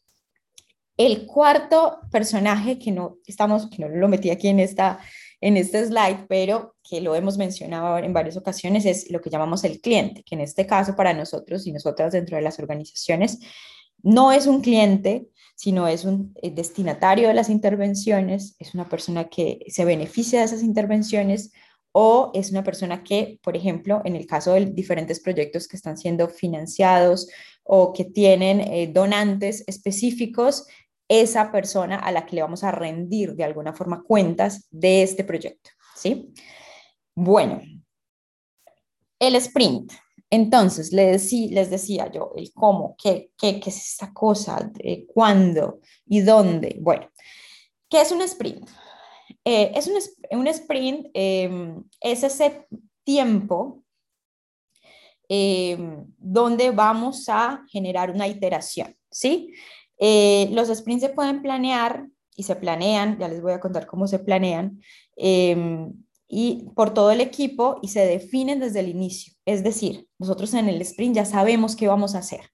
[0.97, 5.01] El cuarto personaje que no estamos, que no lo metí aquí en esta
[5.45, 9.63] en este slide, pero que lo hemos mencionado en varias ocasiones, es lo que llamamos
[9.65, 13.39] el cliente, que en este caso para nosotros y nosotras dentro de las organizaciones
[14.05, 19.29] no es un cliente, sino es un eh, destinatario de las intervenciones, es una persona
[19.29, 21.53] que se beneficia de esas intervenciones
[21.93, 25.97] o es una persona que, por ejemplo, en el caso de diferentes proyectos que están
[25.97, 27.29] siendo financiados
[27.63, 30.67] o que tienen eh, donantes específicos,
[31.09, 35.25] esa persona a la que le vamos a rendir de alguna forma cuentas de este
[35.25, 36.33] proyecto, ¿sí?
[37.15, 37.63] Bueno,
[39.19, 39.93] El sprint.
[40.35, 44.69] Entonces, les, decía yo el cómo, qué, qué, qué es esta cosa,
[45.07, 46.77] cuándo y dónde.
[46.81, 47.09] Bueno,
[47.89, 48.69] ¿qué es un sprint?
[49.45, 49.95] Eh, es un,
[50.41, 52.67] un sprint, em, es ese
[53.05, 53.85] tiempo
[55.29, 59.55] em, donde vamos a generar una iteración, ¿sí?
[59.99, 64.09] Eh, los sprints se pueden planear y se planean, ya les voy a contar cómo
[64.09, 64.81] se planean,
[65.15, 65.93] em,
[66.29, 69.35] y por todo el equipo y se definen desde el inicio.
[69.45, 72.51] Es decir, nosotros en el sprint ya sabemos qué vamos a hacer.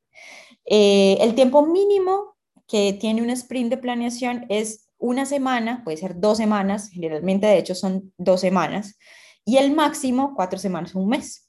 [0.64, 6.20] Eh, el tiempo mínimo que tiene un sprint de planeación es una semana, puede ser
[6.20, 8.98] dos semanas, generalmente de hecho son dos semanas,
[9.44, 11.48] y el máximo cuatro semanas, un mes.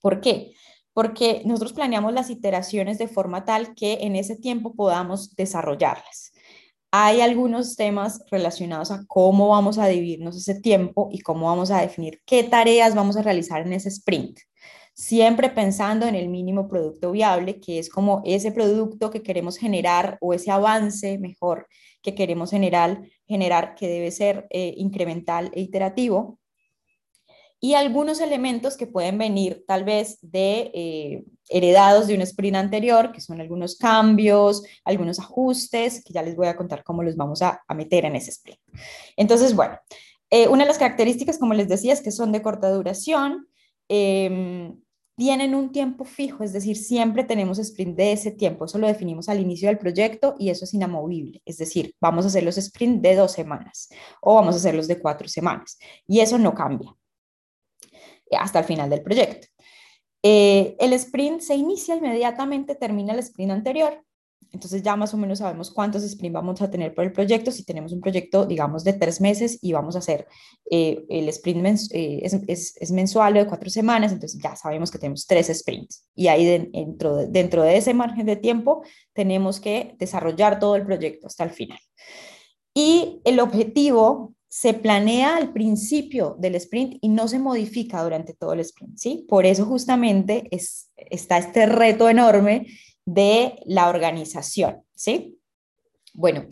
[0.00, 0.54] ¿Por qué?
[0.92, 6.32] Porque nosotros planeamos las iteraciones de forma tal que en ese tiempo podamos desarrollarlas.
[6.98, 11.82] Hay algunos temas relacionados a cómo vamos a dividirnos ese tiempo y cómo vamos a
[11.82, 14.38] definir qué tareas vamos a realizar en ese sprint
[14.94, 20.16] siempre pensando en el mínimo producto viable, que es como ese producto que queremos generar
[20.22, 21.68] o ese avance mejor
[22.00, 26.38] que queremos generar, generar que debe ser eh, incremental e iterativo.
[27.66, 33.10] Y algunos elementos que pueden venir tal vez de eh, heredados de un sprint anterior,
[33.10, 37.42] que son algunos cambios, algunos ajustes, que ya les voy a contar cómo los vamos
[37.42, 38.60] a, meter en ese sprint.
[39.16, 39.80] Entonces, bueno,
[40.30, 43.48] eh, una de las características, como les decía, es que son de corta duración.
[43.88, 44.80] Em,
[45.16, 49.28] tienen un tiempo fijo, es decir, siempre tenemos sprint de ese tiempo, eso lo definimos
[49.28, 53.02] al inicio del proyecto y eso es inamovible, es decir, vamos a hacer los sprint
[53.02, 53.88] de dos semanas
[54.20, 56.94] o vamos a hacerlos de cuatro semanas y eso no cambia
[58.30, 59.48] hasta el final del proyecto.
[60.22, 64.06] Eh, el sprint se inicia inmediatamente, termina el sprint anterior
[64.52, 67.50] entonces ya más o menos sabemos cuántos sprints vamos a tener por el proyecto.
[67.50, 70.26] Si tenemos un proyecto, digamos, de tres meses y vamos a hacer
[70.70, 75.26] eh, el sprint eh, es, mensual o de cuatro semanas, entonces ya sabemos que tenemos
[75.26, 76.08] tres sprints.
[76.14, 80.86] Y ahí dentro, de, dentro de ese margen de tiempo tenemos que desarrollar todo el
[80.86, 81.78] proyecto hasta el final.
[82.74, 88.52] Y el objetivo se planea al principio del sprint y no se modifica durante todo
[88.52, 89.26] el sprint, ¿sí?
[89.28, 92.66] Por eso justamente es, está este reto enorme
[93.04, 95.38] de la organización, ¿sí?
[96.14, 96.46] Bueno,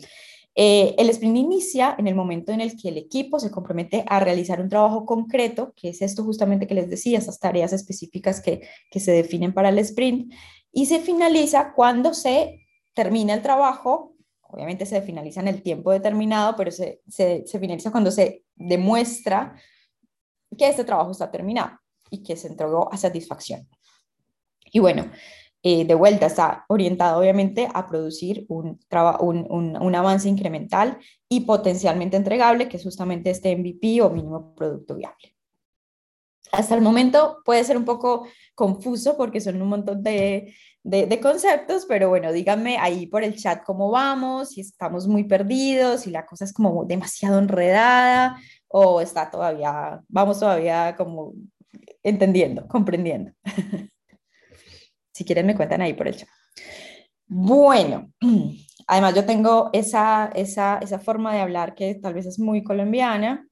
[0.57, 4.21] eh, el sprint inicia en el momento en el que el equipo se compromete a
[4.21, 8.61] realizar un trabajo concreto, que es esto justamente que les decía, esas tareas específicas que,
[8.97, 10.33] se definen para el sprint,
[10.71, 14.14] y se finaliza cuando se termina el trabajo,
[14.49, 19.55] obviamente se finaliza en el tiempo determinado, pero se, se, finaliza cuando se demuestra
[20.57, 21.79] que este trabajo está terminado
[22.09, 23.67] y que se entregó a satisfacción.
[24.71, 25.09] Y bueno,
[25.63, 28.79] eh, de vuelta está orientado obviamente a producir un,
[29.19, 34.95] un, un, avance incremental y potencialmente entregable, que es justamente este MVP o mínimo producto
[34.95, 35.34] viable.
[36.55, 41.85] Hasta el momento puede ser un poco confuso porque son un montón de, de, conceptos,
[41.87, 46.25] pero bueno, díganme ahí por el chat cómo vamos, si estamos muy perdidos, si la
[46.25, 48.37] cosa es como demasiado enredada
[48.67, 51.33] o está todavía, vamos todavía como
[52.03, 53.31] entendiendo, comprendiendo.
[55.17, 56.27] Si quieren me cuentan ahí por el chat.
[57.25, 58.11] Bueno,
[58.87, 63.47] además yo tengo esa, esa, esa forma de hablar que tal vez es muy colombiana,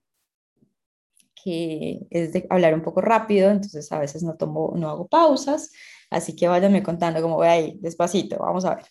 [1.44, 5.72] que es de hablar un poco rápido, entonces a veces no, tomo, no hago pausas,
[6.10, 8.86] así que váyanme contando cómo voy ahí, despacito, vamos a ver.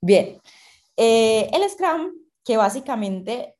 [0.00, 0.38] Bien,
[0.96, 2.12] eh, el Scrum,
[2.44, 3.54] que básicamente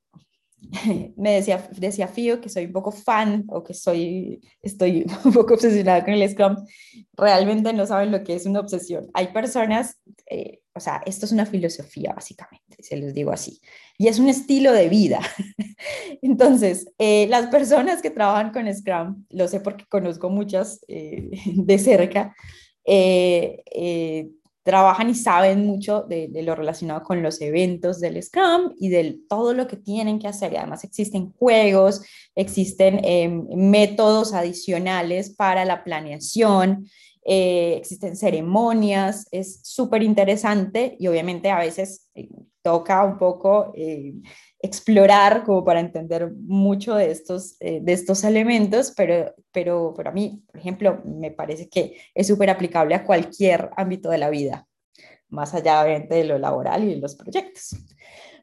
[1.17, 5.55] me decía, decía Fío que soy un poco fan o que soy, estoy un poco
[5.55, 6.57] obsesionada con el Scrum,
[7.15, 9.09] realmente no saben lo que es una obsesión.
[9.15, 13.61] Hay personas, eh, o sea, esto es una filosofía básicamente, se los digo así,
[13.97, 15.21] y es un estilo de vida.
[16.23, 21.79] Entonces, eh, las personas que trabajan con Scrum, lo sé porque conozco muchas eh, de
[21.79, 22.35] cerca,
[24.65, 29.53] trabajan y saben mucho de, lo relacionado con los eventos del Scrum y de todo
[29.53, 30.53] lo que tienen que hacer.
[30.53, 32.03] Y además existen juegos,
[32.35, 36.89] existen em, métodos adicionales para la planeación,
[37.25, 42.29] eh, existen ceremonias, es súper interesante y obviamente a veces eh,
[42.63, 44.15] toca un poco eh,
[44.61, 50.59] explorar como para entender mucho de estos, de estos elementos, pero, pero para mí, por
[50.59, 54.67] ejemplo, me parece que es súper aplicable a cualquier ámbito de la vida,
[55.29, 57.77] más allá de lo laboral y de los proyectos.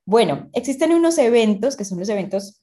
[0.06, 2.61] Bueno, existen unos eventos que son los eventos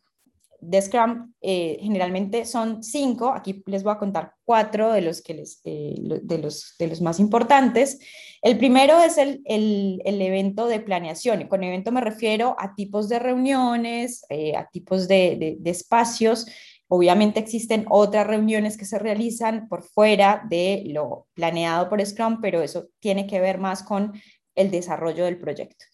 [0.61, 5.35] de Scrum eh, generalmente son cinco, aquí les voy a contar cuatro de los, que
[5.35, 7.99] les, eh, de los, de los más importantes.
[8.43, 12.75] El primero es el, el, el, evento de planeación, y con evento me refiero a
[12.75, 16.47] tipos de reuniones, eh, a tipos de, de, espacios
[16.91, 22.63] Obviamente existen otras reuniones que se realizan por fuera de lo planeado por Scrum, pero
[22.63, 24.15] eso tiene que ver más con
[24.55, 25.85] el desarrollo del proyecto.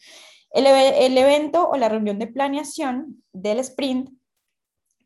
[0.54, 4.10] El, evento o la reunión de planeación del sprint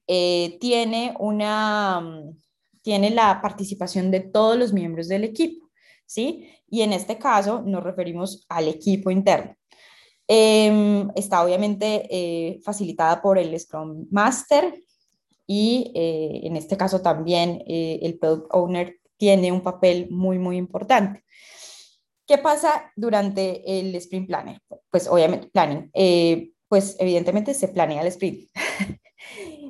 [0.08, 2.02] eh, tiene, una,
[2.82, 5.70] tiene la participación de todos los miembros del equipo,
[6.06, 6.50] ¿sí?
[6.68, 9.58] Y en este caso nos referimos al equipo interno.
[10.30, 14.74] Em, está obviamente eh, facilitada por el Scrum Master
[15.46, 20.58] y eh, en este caso también eh, el Product Owner tiene un papel muy, muy
[20.58, 21.24] importante.
[22.26, 24.60] ¿Qué pasa durante el Sprint Planner?
[24.90, 25.90] Pues obviamente, planning.
[26.68, 28.50] pues evidentemente se planea el sprint.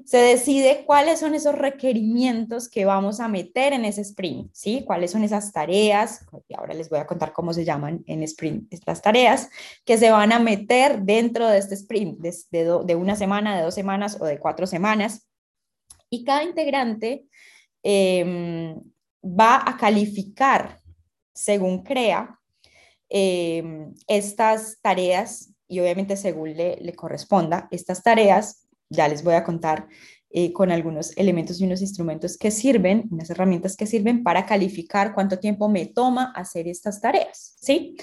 [0.09, 4.83] se decide cuáles son esos requerimientos que vamos a meter en ese sprint, ¿sí?
[4.87, 8.73] Cuáles son esas tareas, y ahora les voy a contar cómo se llaman en sprint
[8.73, 9.51] estas tareas,
[9.85, 12.35] que se van a meter dentro de este sprint, de,
[12.87, 15.29] de, una semana, de dos semanas o de cuatro semanas.
[16.09, 17.27] Y cada integrante
[17.83, 18.81] em,
[19.23, 20.81] va a calificar,
[21.35, 22.41] según crea,
[23.11, 29.45] em, estas tareas y obviamente según le, le corresponda, estas tareas ya les voy a
[29.45, 29.89] contar
[30.31, 35.15] eh, con algunos elementos y unos instrumentos que sirven, unas herramientas que sirven para calificar
[35.15, 37.97] cuánto tiempo me toma hacer estas tareas, ¿sí?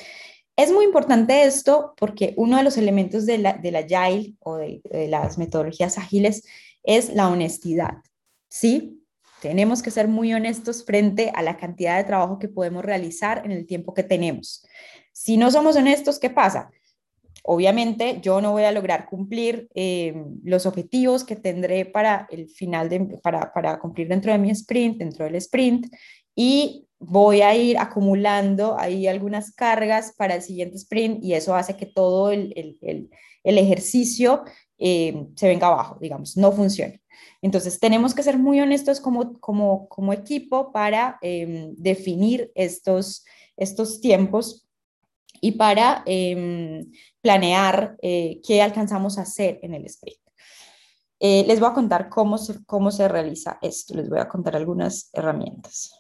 [0.55, 4.55] Es muy importante esto porque uno de los elementos de la, de la Agile o
[4.55, 6.43] de, de las metodologías ágiles
[6.83, 7.97] es la honestidad,
[8.47, 9.03] ¿sí?
[9.41, 13.51] Tenemos que ser muy honestos frente a la cantidad de trabajo que podemos realizar en
[13.51, 14.65] el tiempo que tenemos.
[15.11, 16.71] Si no somos honestos, ¿qué pasa?
[17.47, 22.89] Obviamente yo no voy a lograr cumplir eh, los objetivos que tendré para el final,
[22.89, 25.85] de, para, para cumplir dentro de mi sprint, dentro del sprint,
[26.35, 31.77] y voy a ir acumulando ahí algunas cargas para el siguiente sprint y eso hace
[31.77, 33.11] que todo el, el,
[33.43, 34.43] el, ejercicio
[34.79, 37.03] eh, se venga abajo, digamos, no funcione.
[37.43, 43.23] Entonces, tenemos que ser muy honestos como, como, como equipo para eh, definir estos,
[43.55, 44.64] estos tiempos
[45.41, 50.19] y para em, planear eh, qué alcanzamos a hacer en el sprint.
[51.19, 54.55] Eh, les voy a contar cómo se, cómo se realiza esto, les voy a contar
[54.55, 55.91] algunas herramientas.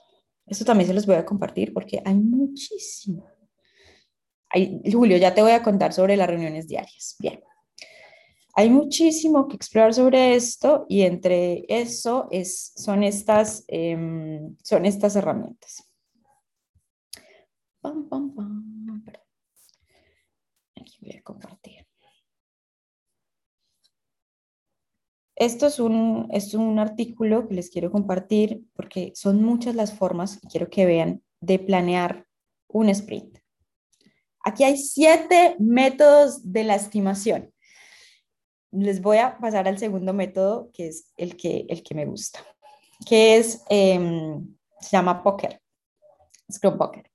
[0.45, 3.25] Esto también se los voy a compartir porque hay muchísimo.
[4.89, 7.15] Julio, ya te voy a contar sobre las reuniones diarias.
[7.19, 7.41] Bien.
[8.57, 15.15] Hay muchísimo que explorar sobre esto y entre eso es, son, estas, em, son estas
[15.17, 15.83] herramientas.
[17.81, 18.64] Pam, pam, pam
[21.05, 21.85] voy a compartir.
[25.35, 30.39] Esto es un, es un artículo que les quiero compartir porque son muchas las formas,
[30.49, 32.25] quiero que vean, de planear
[32.69, 33.39] un sprint.
[34.39, 37.53] Aquí hay siete métodos de la estimación.
[38.71, 42.39] Les voy a pasar al segundo método, que es el que, el que me gusta,
[43.05, 45.61] que es, em, se llama Poker,
[46.51, 47.11] Scrum Poker.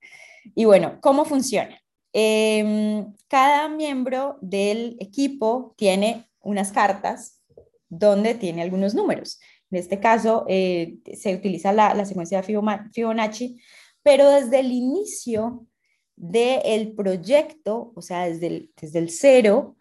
[0.54, 1.80] Y bueno, ¿cómo funciona?
[2.12, 7.40] Em, cada miembro del equipo tiene unas cartas
[7.88, 9.40] donde tiene algunos números.
[9.70, 12.60] En este caso, eh, se utiliza la, secuencia de
[12.92, 13.60] Fibonacci,
[14.02, 15.66] pero desde el inicio
[16.16, 19.76] del proyecto, o sea, desde el, desde el cero,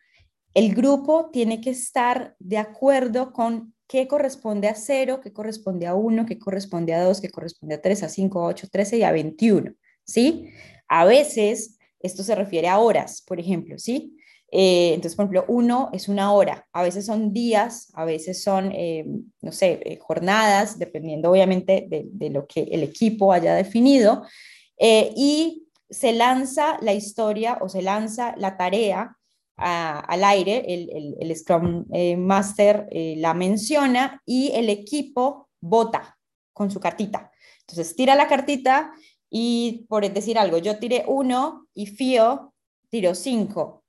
[0.54, 5.96] el grupo tiene que estar de acuerdo con qué corresponde a cero, qué corresponde a
[5.96, 9.04] uno, qué corresponde a dos, qué corresponde a tres, a cinco, a ocho, trece y
[9.04, 9.74] a veintiuno,
[10.06, 10.50] ¿sí?
[10.88, 14.16] A veces esto se refiere a horas, por ejemplo, ¿sí?
[14.52, 18.72] Eh, entonces, por ejemplo, uno es una hora, a veces son días, a veces son,
[18.74, 19.06] eh,
[19.42, 24.24] no sé, eh, jornadas, dependiendo obviamente de, lo que el equipo haya definido,
[24.82, 29.18] y se lanza la historia o se lanza la tarea
[29.58, 31.86] al aire, el, el Scrum
[32.18, 36.18] Master la menciona y el equipo vota
[36.54, 37.30] con su cartita.
[37.62, 38.94] Entonces, tira la cartita
[39.30, 42.54] y por decir algo, yo tiré uno y Fío
[42.90, 43.84] tiró cinco.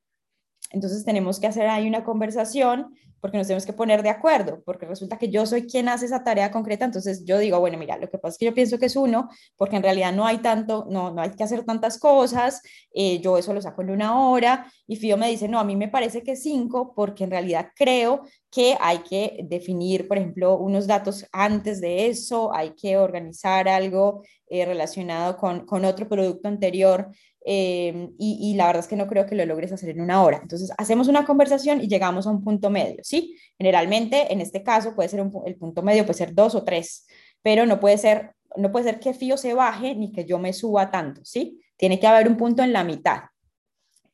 [0.70, 4.86] Entonces tenemos que hacer ahí una conversación porque nos tenemos que poner de acuerdo, porque
[4.86, 8.08] resulta que yo soy quien hace esa tarea concreta, entonces yo digo, bueno, mira, lo
[8.08, 10.86] que pasa es que yo pienso que es uno, porque en realidad no hay tanto,
[10.88, 12.62] no, no hay que hacer tantas cosas,
[12.92, 15.76] eh, yo eso lo saco en una hora, y Fío me dice, no, a mí
[15.76, 20.58] me parece que es cinco, porque en realidad creo que hay que definir, por ejemplo,
[20.58, 26.48] unos datos antes de eso, hay que organizar algo eh, relacionado con, con otro producto
[26.48, 27.08] anterior
[27.42, 30.40] Em, y, la verdad es que no creo que lo logres hacer en una hora.
[30.42, 33.36] Entonces, hacemos una conversación y llegamos a un punto medio, ¿sí?
[33.58, 37.06] Generalmente, en este caso, puede ser el punto medio, puede ser dos o tres,
[37.42, 40.52] pero no puede ser, no puede ser que Fío se baje ni que yo me
[40.52, 41.60] suba tanto, ¿sí?
[41.76, 43.22] Tiene que haber un punto en la mitad.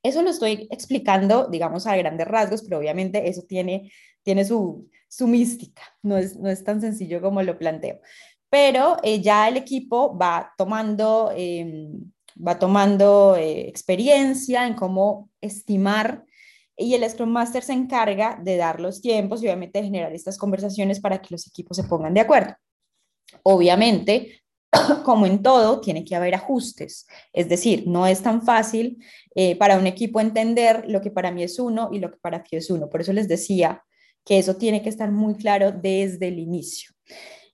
[0.02, 3.90] Eso lo estoy explicando, digamos, a grandes rasgos, pero obviamente eso tiene
[4.26, 8.00] tiene su, su mística, no es, no es tan sencillo como lo planteo.
[8.50, 16.24] Pero eh, ya el equipo va tomando, em, va tomando eh, experiencia en cómo estimar
[16.76, 20.36] y el Scrum Master se encarga de dar los tiempos y obviamente de generar estas
[20.36, 22.54] conversaciones para que los equipos se pongan de acuerdo.
[23.42, 24.42] Obviamente,
[25.04, 27.06] como en todo, tiene que haber ajustes.
[27.32, 29.02] Es decir, no es tan fácil
[29.34, 32.42] eh, para un equipo entender lo que para mí es uno y lo que para
[32.42, 32.90] ti es uno.
[32.90, 33.82] Por eso les decía
[34.24, 36.90] que eso tiene que estar muy claro desde el inicio.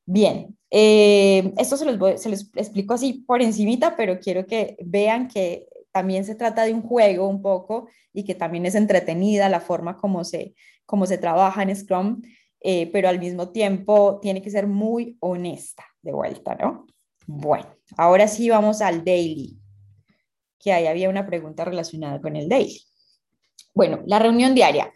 [0.05, 5.29] Bien, eh, esto se los, se les explico así por encimita, pero quiero que vean
[5.29, 9.61] que también se trata de un juego un poco y que también es entretenida la
[9.61, 10.55] forma como se,
[10.87, 12.23] como se trabaja en Scrum,
[12.63, 16.87] eh, pero al mismo tiempo tiene que ser muy honesta de vuelta, ¿no?
[17.27, 17.67] Bueno,
[17.99, 19.59] ahora sí vamos al daily,
[20.59, 22.81] que ahí había una pregunta relacionada con el daily.
[23.75, 24.91] Bueno, la reunión diaria.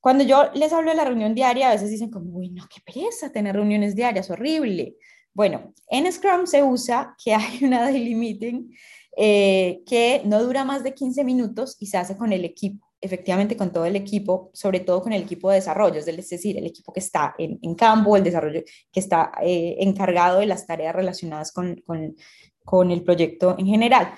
[0.00, 2.80] Cuando yo les hablo de la reunión diaria, a veces dicen como, uy, no, qué
[2.80, 4.96] pereza tener reuniones diarias, horrible.
[5.34, 8.70] Bueno, en Scrum se usa que hay una daily meeting
[9.16, 13.56] eh, que no dura más de 15 minutos y se hace con el equipo, efectivamente
[13.56, 16.92] con todo el equipo, sobre todo con el equipo de desarrollo, es decir, el equipo
[16.92, 21.76] que está en, campo, el desarrollo que está eh, encargado de las tareas relacionadas con,
[21.86, 22.16] con,
[22.64, 24.14] con el proyecto en general.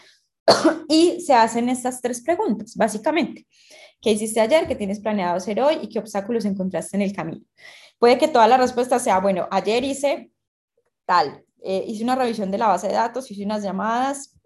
[0.89, 3.47] y se hacen estas tres preguntas, básicamente.
[4.03, 4.67] ¿Qué hiciste ayer?
[4.67, 5.79] ¿Qué tienes planeado hacer hoy?
[5.81, 7.47] ¿Y qué obstáculos encontraste en el camino?
[7.99, 10.33] Puede que toda la respuesta sea, bueno, ayer hice
[11.07, 14.37] tal, eh, hice una revisión de la base de datos, hice unas llamadas,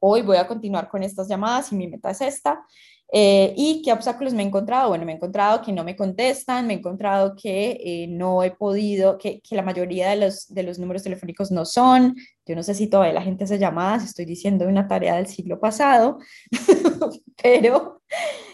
[0.00, 2.66] hoy voy a continuar con estas llamadas y mi meta es esta.
[3.12, 4.88] Eh, ¿Y qué obstáculos me he encontrado?
[4.88, 8.50] Bueno, me he encontrado que no me contestan, me he encontrado que eh, no he
[8.50, 12.16] podido, que, que, la mayoría de los, de los números telefónicos no son.
[12.44, 15.60] Yo no sé si todavía la gente hace llamadas, estoy diciendo una tarea del siglo
[15.60, 16.18] pasado,
[17.42, 18.02] pero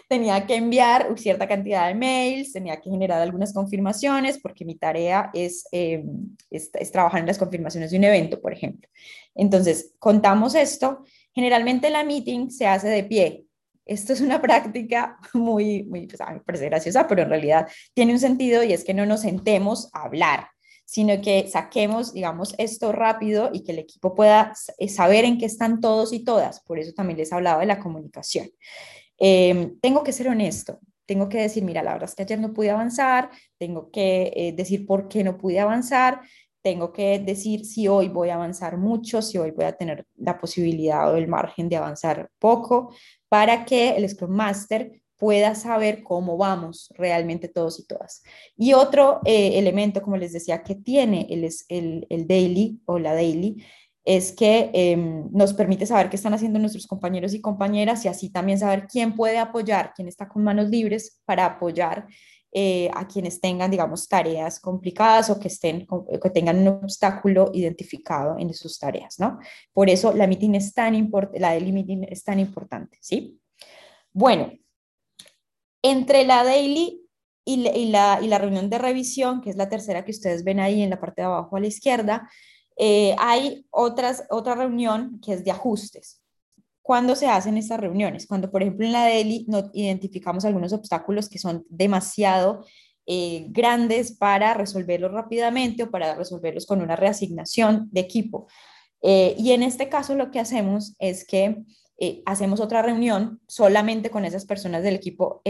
[0.07, 5.29] tenía que enviar cierta cantidad de mails, tenía que generar algunas confirmaciones, porque mi tarea
[5.33, 6.03] es, eh,
[6.49, 8.89] es, es trabajar en las confirmaciones de un evento, por ejemplo.
[9.35, 13.45] Entonces, contamos esto Generalmente la meeting se hace de pie.
[13.85, 17.67] Esto es una práctica muy, muy, pues a mí me parece graciosa, pero en realidad
[17.93, 20.47] tiene un sentido y es que no nos sentemos a hablar,
[20.91, 25.45] sino que saquemos, digamos, esto rápido y que el equipo pueda eh, saber en qué
[25.45, 26.59] están todos y todas.
[26.59, 28.49] Por eso también les hablaba de la comunicación.
[29.17, 32.51] Em, tengo que ser honesto, tengo que decir, mira, la verdad es que ayer no
[32.51, 36.19] pude avanzar, tengo que eh, decir por qué no pude avanzar,
[36.61, 40.37] tengo que decir si hoy voy a avanzar mucho, si hoy voy a tener la
[40.37, 42.93] posibilidad o el margen de avanzar poco,
[43.29, 48.23] para que el Scrum Master pueda saber cómo vamos realmente todos y todas.
[48.57, 53.13] Y otro eh, elemento, como les decía, que tiene el, el, el daily o la
[53.13, 53.63] daily,
[54.03, 58.31] es que em, nos permite saber qué están haciendo nuestros compañeros y compañeras y así
[58.31, 62.07] también saber quién puede apoyar, quién está con manos libres para apoyar
[62.51, 65.85] eh, a quienes tengan, digamos, tareas complicadas o que, estén,
[66.19, 69.37] que tengan un obstáculo identificado en sus tareas, ¿no?
[69.71, 73.39] Por eso la meeting es tan importante, la daily meeting es tan importante, ¿sí?
[74.11, 74.51] Bueno,
[75.81, 77.01] entre la daily
[77.43, 80.99] y la, reunión de revisión, que es la tercera que ustedes ven ahí en la
[80.99, 82.29] parte de abajo a la izquierda,
[82.77, 86.21] eh, hay otras, otra reunión que es de ajustes.
[86.81, 88.27] ¿Cuándo se hacen estas reuniones?
[88.27, 92.65] Cuando, por ejemplo, en la DELI no identificamos algunos obstáculos que son demasiado
[93.05, 98.47] eh, grandes para resolverlos rápidamente o para resolverlos con una reasignación de equipo.
[99.01, 101.63] Eh, y en este caso lo que hacemos es que
[102.03, 105.41] eh, hacemos otra reunión solamente con esas personas del equipo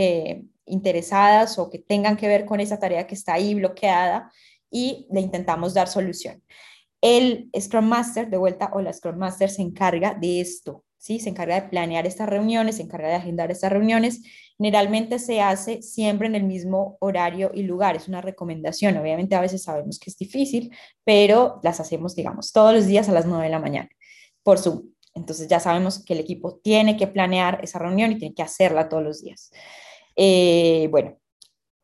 [0.65, 4.31] interesadas o que tengan que ver con esa tarea que está ahí bloqueada
[4.69, 6.43] y le intentamos dar solución.
[7.01, 11.19] El Scrum Master, de vuelta, o la Scrum Master se encarga de esto, ¿sí?
[11.19, 14.21] Se encarga de planear estas reuniones, se encarga de agendar estas reuniones.
[14.57, 18.97] Generalmente se hace siempre en el mismo horario y lugar, es una recomendación.
[18.97, 20.71] Obviamente a veces sabemos que es difícil,
[21.03, 23.89] pero las hacemos, digamos, todos los días a las 9 de la mañana
[24.43, 24.91] por Zoom.
[25.13, 28.89] Entonces ya sabemos que el equipo tiene que planear esa reunión y tiene que hacerla
[28.89, 29.51] todos los días.
[30.15, 31.17] Eh, bueno,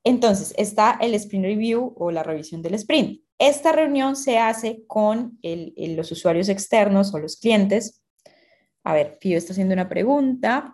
[0.03, 3.21] entonces está el sprint review o la revisión del sprint.
[3.39, 8.01] Esta reunión se hace con los usuarios externos o los clientes
[8.87, 10.73] a ver, Pío está haciendo una pregunta.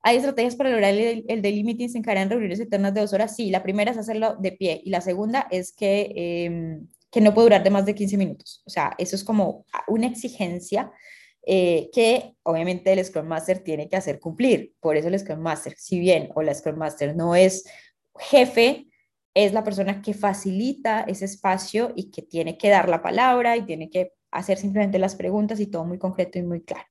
[0.00, 3.12] ¿Hay estrategias para lograr el, el daily meeting sin caer en reuniones eternas de dos
[3.12, 3.36] horas?
[3.36, 6.10] Sí, la primera es hacerlo de pie y la segunda es que,
[6.46, 8.62] em, que no puede durar de más de 15 minutos.
[8.66, 10.92] O sea, eso es como una exigencia
[11.46, 14.74] eh, que obviamente el Scrum Master tiene que hacer cumplir.
[14.80, 17.64] Por eso el Scrum Master, si bien o la Scrum Master no es
[18.18, 18.86] jefe,
[19.34, 23.62] es la persona que facilita ese espacio y que tiene que dar la palabra y
[23.64, 26.86] tiene que hacer simplemente las preguntas y todo muy concreto y muy claro.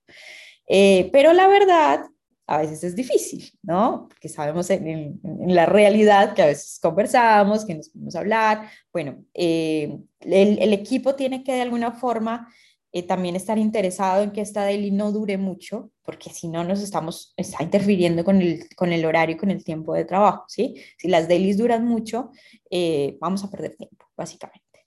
[0.67, 2.05] Eh, pero la verdad
[2.47, 4.07] a veces es difícil, ¿no?
[4.07, 8.69] Porque sabemos en, la realidad que a veces conversamos, que nos podemos hablar.
[8.93, 12.47] Bueno, eh, el, equipo tiene que de alguna forma
[12.93, 16.81] eh, también estar interesado en que esta daily no dure mucho, porque si no nos
[16.81, 20.75] estamos, está interfiriendo con el, con el horario y con el tiempo de trabajo, ¿sí?
[20.97, 22.31] Si las dailies duran mucho,
[22.71, 24.85] eh, vamos a perder tiempo, básicamente.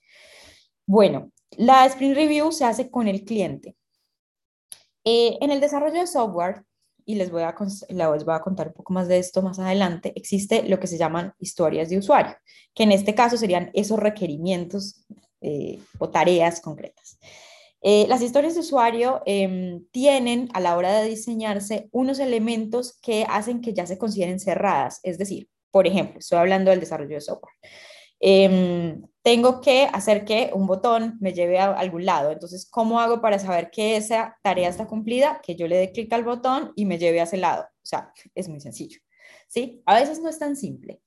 [0.87, 3.75] Bueno, la sprint review se hace con el cliente.
[5.03, 6.63] en el desarrollo de software,
[7.11, 7.53] y les voy, a,
[7.89, 10.97] les voy a contar un poco más de esto más adelante, existe lo que se
[10.97, 12.35] llaman historias de usuario,
[12.73, 15.05] que en este caso serían esos requerimientos
[15.41, 17.19] eh, o tareas concretas.
[17.81, 23.25] Eh, las historias de usuario em, tienen a la hora de diseñarse unos elementos que
[23.27, 27.21] hacen que ya se consideren cerradas, es decir, por ejemplo, estoy hablando del desarrollo de
[27.21, 27.53] software.
[28.19, 32.31] Em, tengo que hacer que un botón me lleve a algún lado.
[32.31, 35.41] Entonces, ¿cómo hago para saber que esa tarea está cumplida?
[35.43, 37.63] Que yo le dé clic al botón y me lleve a ese lado.
[37.63, 38.99] O sea, es muy sencillo.
[39.47, 39.81] ¿Sí?
[39.85, 41.01] A veces no es tan simple.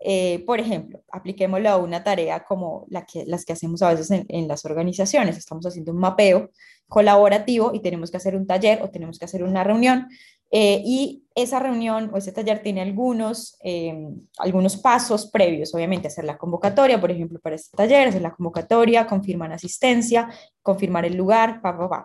[0.00, 4.10] Eh, por ejemplo, apliquémoslo a una tarea como la que, las que hacemos a veces
[4.10, 5.38] en, en, las organizaciones.
[5.38, 6.50] Estamos haciendo un mapeo
[6.88, 10.08] colaborativo y tenemos que hacer un taller o tenemos que hacer una reunión
[10.56, 16.24] eh, y esa reunión o ese taller tiene algunos, em, algunos pasos previos, obviamente hacer
[16.24, 20.30] la convocatoria, por ejemplo, para este taller, hacer la convocatoria, confirmar asistencia,
[20.62, 21.60] confirmar el lugar,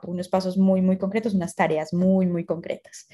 [0.07, 3.07] unos pasos muy, muy concretos, unas tareas muy, muy concretas.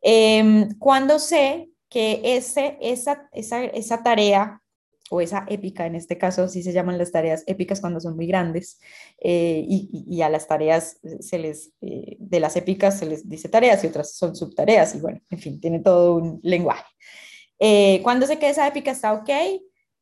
[0.00, 4.62] Eh, cuando sé que ese, esa, esa, esa tarea
[5.10, 8.26] o esa épica, en este caso sí se llaman las tareas épicas cuando son muy
[8.26, 8.80] grandes,
[9.20, 13.82] eh, y, a las tareas se les, eh, de las épicas se les dice tareas
[13.84, 16.84] y otras son subtareas, y bueno, en fin, tiene todo un lenguaje.
[17.58, 19.30] Eh, cuando sé que esa épica está ok,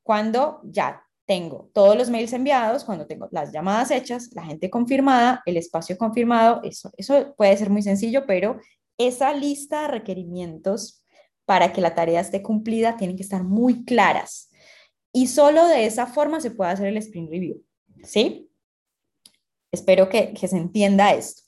[0.03, 5.43] cuando ya tengo todos los mails enviados, cuando tengo las llamadas hechas, la gente confirmada,
[5.47, 8.61] el espacio confirmado, eso, eso puede ser muy sencillo, pero
[8.99, 11.05] esa lista de requerimientos
[11.45, 14.46] para que la tarea esté cumplida tienen que estar muy claras
[15.17, 17.65] y solo de esa forma se puede hacer el sprint review,
[18.03, 18.51] ¿sí?
[19.73, 21.41] Espero que, se entienda esto.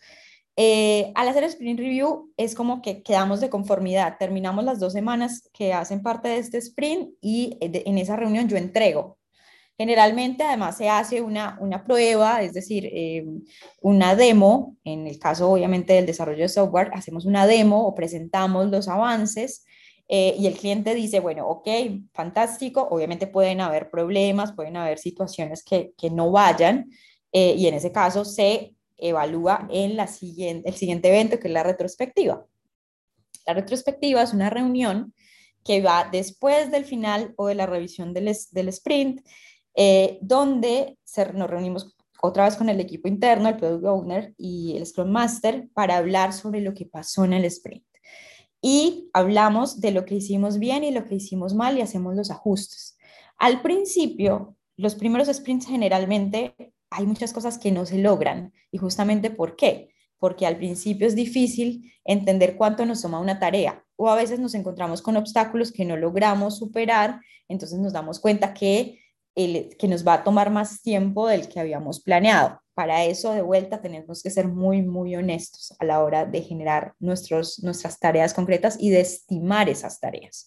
[0.56, 4.94] Eh, al hacer el sprint review es como que quedamos de conformidad, terminamos las dos
[4.94, 9.18] semanas que hacen parte de este sprint y eh, en esa reunión yo entrego.
[9.76, 13.26] Generalmente además se hace una, una prueba, es decir, eh,
[13.82, 18.70] una demo, en el caso obviamente del desarrollo de software, hacemos una demo o presentamos
[18.70, 19.66] los avances
[20.08, 21.68] eh, y el cliente dice, bueno, ok,
[22.14, 26.90] fantástico, obviamente pueden haber problemas, pueden haber situaciones que, que no vayan,
[27.30, 31.54] eh, y en ese caso se evalúa en la siguiente, el siguiente evento, que es
[31.54, 32.46] la retrospectiva.
[33.46, 35.12] La retrospectiva es una reunión
[35.62, 39.20] que va después del final o de la revisión del, del sprint,
[39.74, 40.96] eh, donde
[41.34, 45.68] nos reunimos otra vez con el equipo interno, el Product Owner y el Scrum Master,
[45.74, 47.87] para hablar sobre lo que pasó en el sprint
[48.60, 52.30] y hablamos de lo que hicimos bien y lo que hicimos mal y hacemos los
[52.30, 52.96] ajustes.
[53.38, 56.54] Al principio, los primeros sprints generalmente
[56.90, 59.90] hay muchas cosas que no se logran y justamente ¿por qué?
[60.18, 64.54] Porque al principio es difícil entender cuánto nos toma una tarea o a veces nos
[64.54, 69.00] encontramos con obstáculos que no logramos superar, entonces nos damos cuenta que,
[69.78, 73.82] que nos va a tomar más tiempo del que habíamos planeado para eso de vuelta
[73.82, 78.76] tenemos que ser muy, muy honestos a la hora de generar nuestros, nuestras tareas concretas
[78.78, 80.46] y de estimar esas tareas.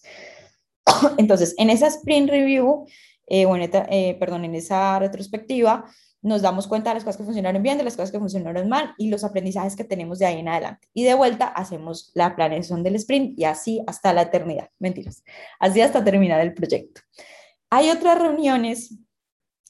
[1.18, 2.86] Entonces, en esa sprint review,
[3.26, 3.44] eh,
[3.90, 5.84] eh, perdón, en esa retrospectiva,
[6.22, 8.94] nos damos cuenta de las cosas que funcionaron bien, de las cosas que funcionaron mal
[8.96, 10.88] y los aprendizajes que tenemos de ahí en adelante.
[10.94, 14.70] Y de vuelta hacemos la planeación del sprint y así hasta la eternidad.
[14.78, 15.22] Mentiras.
[15.60, 17.02] Así hasta terminar el proyecto.
[17.74, 18.98] Hay otras reuniones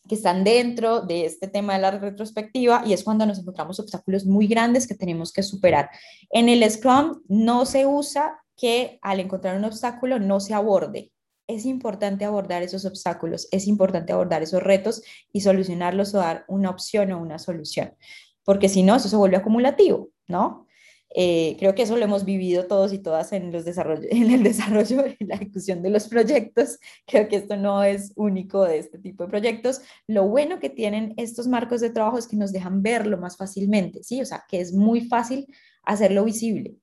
[0.08, 4.26] que están dentro de este tema de la retrospectiva y es cuando nos encontramos obstáculos
[4.26, 5.88] muy grandes que tenemos que superar.
[6.30, 11.12] En el Scrum no se usa que al encontrar un obstáculo no se aborde.
[11.46, 16.70] Es importante abordar esos obstáculos, es importante abordar esos retos y solucionarlos o dar una
[16.70, 17.94] opción o una solución,
[18.42, 20.66] porque si no, eso se vuelve acumulativo, ¿no?
[21.14, 24.42] Eh, creo que eso lo hemos vivido todos y todas en, los desarrollo, en el
[24.42, 26.78] desarrollo y la ejecución de los proyectos.
[27.06, 29.82] Creo que esto no es único de este tipo de proyectos.
[30.06, 34.02] Lo bueno que tienen estos marcos de trabajo es que nos dejan verlo más fácilmente,
[34.02, 34.20] ¿sí?
[34.20, 35.46] O sea, que es muy fácil
[35.84, 36.76] hacerlo visible.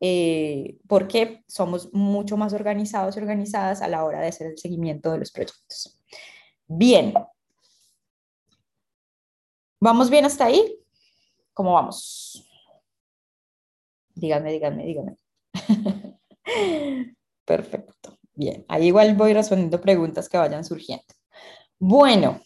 [0.00, 5.12] Eh, porque somos mucho más organizados y organizadas a la hora de hacer el seguimiento
[5.12, 5.98] de los proyectos.
[6.66, 7.14] Bien.
[9.80, 10.78] ¿Vamos bien hasta ahí?
[11.54, 12.45] ¿Cómo vamos?
[14.16, 15.16] Dígame, dígame, dígame.
[17.44, 18.18] Perfecto.
[18.34, 21.04] Bien, ahí igual voy respondiendo preguntas que vayan surgiendo.
[21.78, 22.40] Bueno,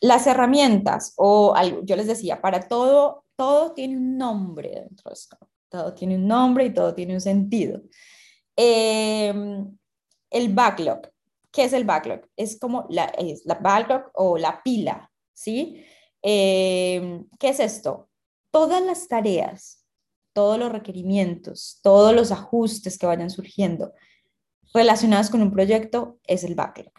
[0.00, 5.14] las herramientas o algo, yo les decía, para todo, todo tiene un nombre dentro de
[5.14, 5.36] esto.
[5.68, 7.80] todo tiene un nombre y todo tiene un sentido.
[8.56, 9.76] Em,
[10.30, 11.02] el backlog.
[11.52, 12.22] ¿Qué es el backlog?
[12.36, 13.12] Es como la,
[13.60, 15.84] backlog o la pila, ¿sí?
[16.22, 18.08] Em, ¿Qué es esto?
[18.50, 19.77] Todas las tareas,
[20.32, 23.92] todos los requerimientos, todos los ajustes que vayan surgiendo
[24.74, 26.92] relacionados con un proyecto es el backlog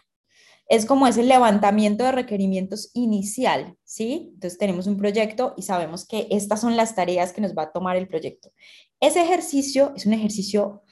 [0.70, 4.30] es como ese levantamiento de requerimientos inicial, ¿sí?
[4.34, 7.72] Entonces tenemos un proyecto y sabemos que estas son las tareas que nos va a
[7.72, 8.52] tomar el proyecto.
[9.00, 10.84] Ese ejercicio es un ejercicio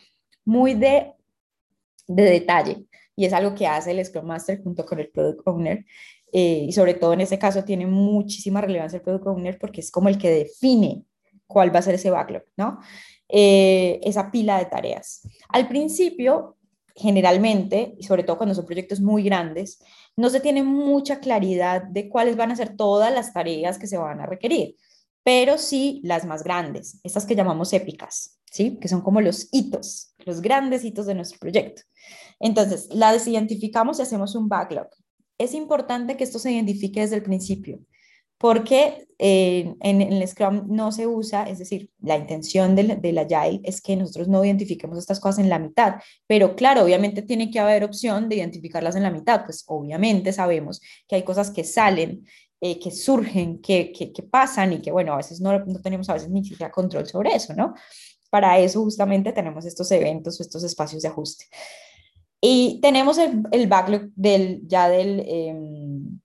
[0.44, 1.12] muy de,
[2.08, 5.86] de detalle y es algo que hace el Scrum Master junto con el Product Owner.
[6.32, 9.92] Eh, y sobre todo en este caso tiene muchísima relevancia el Product Owner porque es
[9.92, 11.04] como el que define
[11.48, 12.78] cuál va a ser ese backlog, ¿no?
[13.28, 15.22] Eh, esa pila de tareas.
[15.48, 16.56] Al principio
[16.98, 19.80] generalmente, y sobre todo cuando son proyectos muy grandes,
[20.16, 23.96] no se tiene mucha claridad de cuáles van a ser todas las tareas que se
[23.96, 24.76] van a requerir,
[25.22, 28.78] pero sí las más grandes, estas que llamamos épicas, ¿sí?
[28.80, 31.82] Que son como los hitos, los grandes hitos de nuestro proyecto.
[32.40, 34.88] Entonces, las identificamos y hacemos un backlog.
[35.38, 37.78] Es importante que esto se identifique desde el principio
[38.38, 43.60] porque eh, en, el Scrum no se usa, es decir, la intención del, la Agile
[43.64, 45.96] es que nosotros no identifiquemos estas cosas en la mitad,
[46.28, 50.80] pero claro, obviamente tiene que haber opción de identificarlas en la mitad, pues obviamente sabemos
[51.08, 52.24] que hay cosas que salen,
[52.60, 53.92] eh, que surgen, que,
[54.30, 57.34] pasan y que bueno, a veces no, no tenemos a veces ni siquiera control sobre
[57.34, 57.74] eso, ¿no?
[58.30, 61.46] Para eso justamente tenemos estos eventos estos espacios de ajuste.
[62.40, 66.20] Y tenemos el, el backlog del, ya del, em,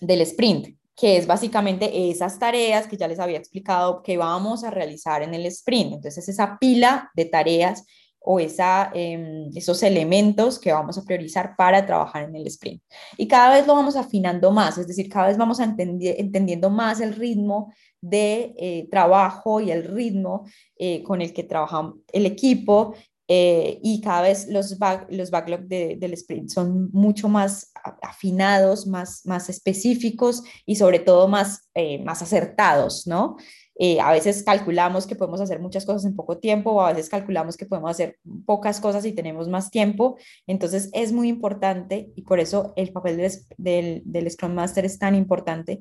[0.00, 4.70] del sprint, que es básicamente esas tareas que ya les había explicado que vamos a
[4.70, 5.94] realizar en el sprint.
[5.94, 7.86] Entonces, esa pila de tareas
[8.18, 12.82] o esa, em, esos elementos que vamos a priorizar para trabajar en el sprint.
[13.16, 17.14] Y cada vez lo vamos afinando más, es decir, cada vez vamos entendiendo más el
[17.14, 17.72] ritmo
[18.02, 20.44] de eh, trabajo y el ritmo
[20.76, 22.94] eh, con el que trabaja el equipo
[23.32, 24.76] eh, y cada vez los,
[25.08, 27.70] los backlogs del sprint son mucho más
[28.02, 33.36] afinados, más, más específicos y sobre todo más, eh, más acertados, ¿no?
[33.76, 37.08] Eh, a veces calculamos que podemos hacer muchas cosas en poco tiempo o a veces
[37.08, 40.18] calculamos que podemos hacer pocas cosas y tenemos más tiempo.
[40.48, 44.98] Entonces es muy importante y por eso el papel del, del, del Scrum Master es
[44.98, 45.78] tan importante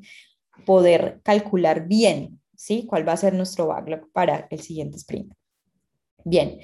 [0.68, 2.86] poder calcular bien, ¿sí?
[2.86, 5.34] ¿Cuál va a ser nuestro backlog para el siguiente sprint?
[6.24, 6.60] Bien.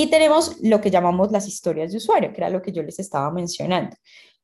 [0.00, 2.98] Y tenemos lo que llamamos las historias de usuario, que era lo que yo les
[2.98, 3.94] estaba mencionando.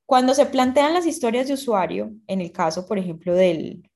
[0.04, 3.90] Cuando se plantean las historias de usuario, en el caso, por ejemplo, del...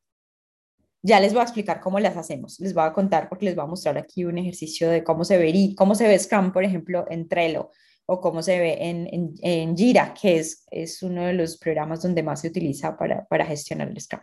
[1.03, 2.59] Ya les voy a explicar cómo las hacemos.
[2.61, 5.37] Les voy a contar porque les voy a mostrar aquí un ejercicio de cómo se
[5.37, 7.71] ve, cómo se ve Scrum, por ejemplo, en Trello
[8.07, 12.01] o cómo se ve en, en, en Jira, que es, es uno de los programas
[12.01, 14.23] donde más se utiliza para, para gestionar el Scrum.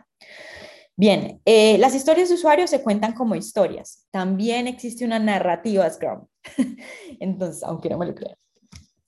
[0.98, 4.08] Bien, eh, las historias de usuario se cuentan como historias.
[4.10, 6.26] También existe una narrativa Scrum.
[7.20, 8.34] Entonces, aunque no me lo crean.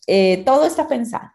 [0.07, 1.32] Eh, todo está pensado.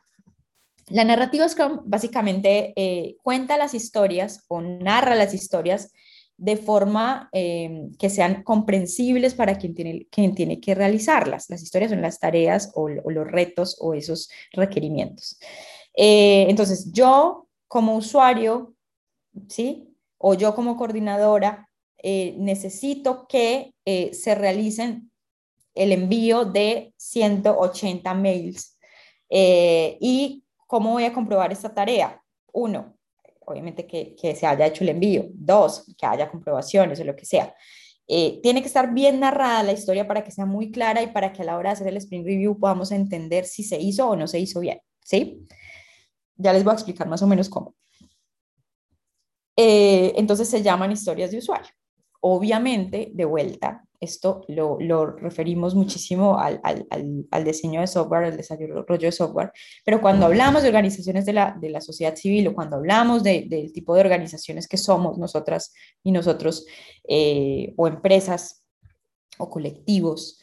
[0.88, 5.92] La narrativa Scrum básicamente eh, cuenta las historias o narra las historias
[6.38, 11.50] de forma que sean comprensibles para quien tiene, quien tiene que realizarlas.
[11.50, 15.38] Las historias son las tareas o, o los retos o esos requerimientos.
[15.94, 18.74] entonces, yo como usuario,
[19.48, 19.85] ¿sí?
[20.18, 21.70] O yo como coordinadora
[22.08, 25.12] eh, necesito que eh, se realicen
[25.74, 28.78] el envío de 180 mails.
[29.30, 32.22] Eh, ¿Y cómo voy a comprobar esta tarea?
[32.54, 32.96] Uno,
[33.46, 35.26] obviamente que, que, se haya hecho el envío.
[35.34, 37.56] Dos, que haya comprobaciones o lo que sea.
[38.08, 41.42] tiene que estar bien narrada la historia para que sea muy clara y para que
[41.42, 44.28] a la hora de hacer el sprint review podamos entender si se hizo o no
[44.28, 44.80] se hizo bien.
[45.04, 45.44] ¿Sí?
[46.38, 47.74] Ya les voy a explicar más o menos cómo.
[49.56, 51.72] Eh, entonces se llaman historias de usuario.
[52.22, 54.78] Obviamente, de vuelta, esto lo,
[55.18, 56.62] referimos muchísimo al,
[57.44, 59.52] diseño de software, al desarrollo de software,
[59.84, 64.02] pero cuando hablamos de organizaciones de la, sociedad civil o cuando hablamos del tipo de
[64.02, 66.66] organizaciones que somos nosotras y nosotros,
[67.08, 68.64] eh, o empresas
[69.38, 70.40] o colectivos,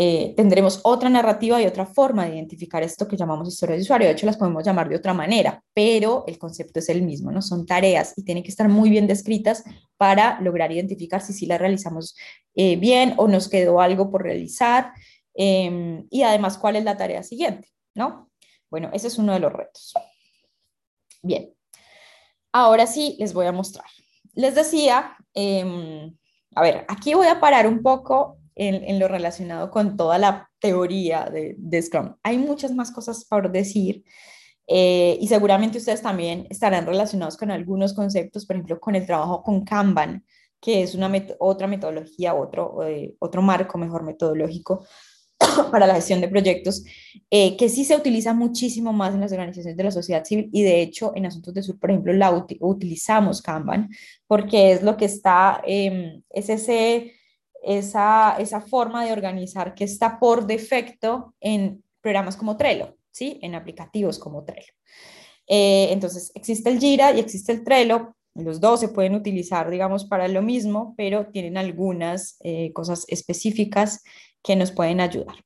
[0.00, 4.06] eh, tendremos otra narrativa y otra forma de identificar esto que llamamos historia de usuario.
[4.06, 7.42] De hecho, las podemos llamar de otra manera, pero el concepto es el mismo, ¿no?
[7.42, 9.64] Son tareas y tienen que estar muy bien descritas
[9.96, 12.14] para lograr identificar si sí las realizamos
[12.54, 14.92] eh, bien o nos quedó algo por realizar
[15.34, 18.30] em, y además cuál es la tarea siguiente, ¿no?
[18.70, 19.94] Bueno, ese es uno de los retos.
[21.24, 21.52] Bien,
[22.52, 23.86] ahora sí les voy a mostrar.
[24.34, 26.16] Les decía, em,
[26.54, 31.24] a ver, aquí voy a parar un poco en, lo relacionado con toda la teoría
[31.24, 32.16] de, de Scrum.
[32.22, 34.04] Hay muchas más cosas por decir
[34.70, 39.42] eh, y seguramente ustedes también estarán relacionados con algunos conceptos, por ejemplo, con el trabajo
[39.42, 40.24] con Kanban,
[40.60, 44.84] que es una otra metodología, otro, eh, otro marco mejor metodológico
[45.70, 46.84] para la gestión de proyectos,
[47.30, 50.62] eh, que sí se utiliza muchísimo más en las organizaciones de la sociedad civil y
[50.62, 53.88] de hecho en Asuntos de Sur, por ejemplo, la utilizamos Kanban
[54.26, 57.14] porque es lo que está, em, es ese,
[57.68, 63.38] esa, esa forma de organizar que está por defecto en programas como Trello, ¿sí?
[63.42, 64.72] En aplicativos como Trello.
[65.46, 68.16] Eh, entonces, existe el Jira y existe el Trello.
[68.34, 74.02] Los dos se pueden utilizar, digamos, para lo mismo, pero tienen algunas eh, cosas específicas
[74.42, 75.36] que nos pueden ayudar.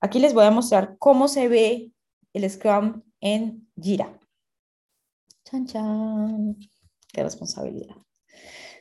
[0.00, 1.90] Aquí les voy a mostrar cómo se ve
[2.34, 4.18] el Scrum en Jira.
[5.44, 6.56] Chan, chan.
[7.12, 7.96] Qué responsabilidad.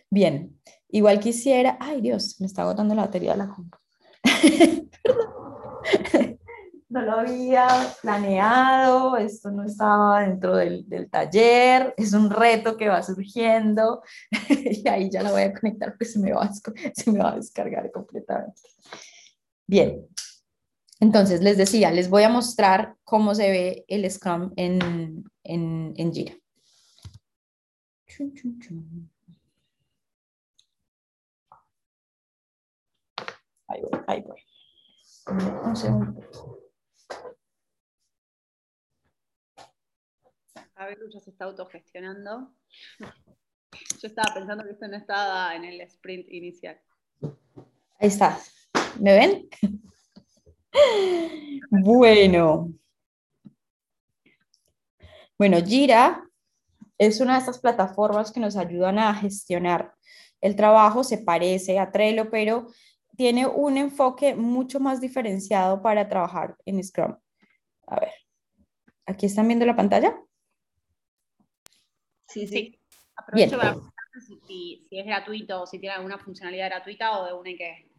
[0.09, 0.59] Bien,
[0.89, 3.77] igual quisiera, ay Dios, me está agotando la batería de la compu.
[6.89, 7.67] no lo había
[8.01, 14.01] planeado, esto no estaba dentro del, del, taller, es un reto que va surgiendo
[14.49, 17.33] y ahí ya la voy a conectar porque se me va a, se me va
[17.33, 18.61] a descargar completamente.
[19.67, 20.07] Bien,
[20.99, 26.13] entonces les decía, les voy a mostrar cómo se ve el Scrum en, en, en
[26.13, 26.33] Jira.
[33.75, 34.41] Ahí voy, ahí voy.
[35.65, 36.21] Un segundo.
[40.75, 42.53] A ver, ya se está autogestionando.
[44.01, 46.79] Yo estaba pensando que esto no estaba en el sprint inicial.
[47.99, 48.39] Ahí está.
[48.99, 49.49] ¿Me ven?
[51.69, 52.73] Bueno.
[55.37, 56.29] Bueno, Jira
[56.97, 59.95] es una de estas plataformas que nos ayudan a gestionar
[60.41, 61.03] el trabajo.
[61.03, 62.67] Se parece a Trello, pero
[63.15, 67.15] tiene un enfoque mucho más diferenciado para trabajar en Scrum.
[67.87, 68.11] A ver,
[69.05, 70.15] ¿aquí están viendo la pantalla?
[72.27, 72.79] Sí, sí.
[73.15, 73.93] Aprovecho para preguntar
[74.47, 77.89] si, es gratuito o si tiene alguna funcionalidad gratuita o de una que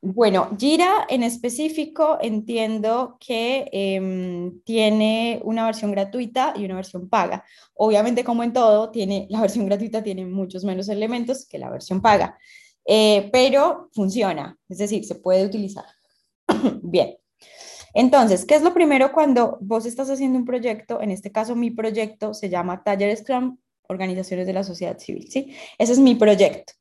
[0.00, 7.44] bueno, Jira en específico entiendo que em, tiene una versión gratuita y una versión paga.
[7.74, 12.00] Obviamente, como en todo, tiene, la versión gratuita tiene muchos menos elementos que la versión
[12.00, 12.38] paga,
[12.86, 15.86] eh, pero funciona, es decir, se puede utilizar.
[16.82, 17.16] Bien.
[17.94, 21.00] Entonces, ¿qué es lo primero cuando vos estás haciendo un proyecto?
[21.00, 23.58] En este caso, mi proyecto se llama Taller Scrum
[23.88, 25.54] organizaciones de la sociedad civil, ¿sí?
[25.78, 26.72] Ese es mi proyecto.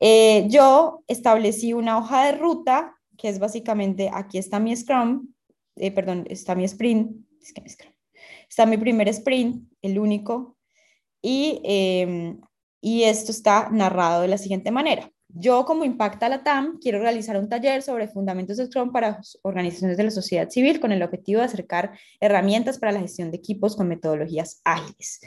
[0.00, 5.28] Eh, yo establecí una hoja de ruta, que es básicamente, aquí está mi Scrum,
[5.76, 7.92] eh, perdón, está mi sprint, es que mi Scrum,
[8.48, 10.56] está mi primer sprint, el único,
[11.22, 12.40] y, em,
[12.80, 15.10] y esto está narrado de la siguiente manera.
[15.36, 19.96] Yo, como Impacta la TAM, quiero realizar un taller sobre fundamentos de Scrum para organizaciones
[19.96, 23.74] de la sociedad civil con el objetivo de acercar herramientas para la gestión de equipos
[23.74, 25.20] con metodologías ágiles.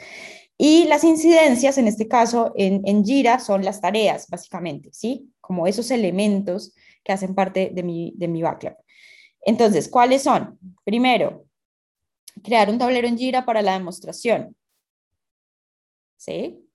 [0.56, 5.30] Y las incidencias, en este caso, en, en Jira, son las tareas, básicamente, ¿sí?
[5.42, 8.76] Como esos elementos que hacen parte de mi, de mi backlog.
[9.42, 10.58] Entonces, ¿cuáles son?
[10.84, 11.44] Primero,
[12.42, 14.56] crear un tablero en Jira para la demostración.
[16.16, 16.67] ¿Sí?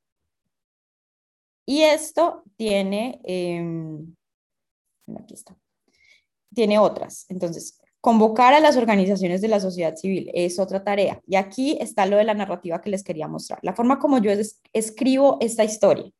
[1.66, 4.16] Y esto tiene, em,
[5.18, 5.56] aquí está,
[6.54, 7.26] tiene otras.
[7.30, 11.22] Entonces, Convocar a las organizaciones de la sociedad civil es otra tarea.
[11.26, 13.60] Y aquí está lo de la narrativa que les quería mostrar.
[13.62, 14.30] La forma como yo
[14.74, 16.12] escribo esta historia.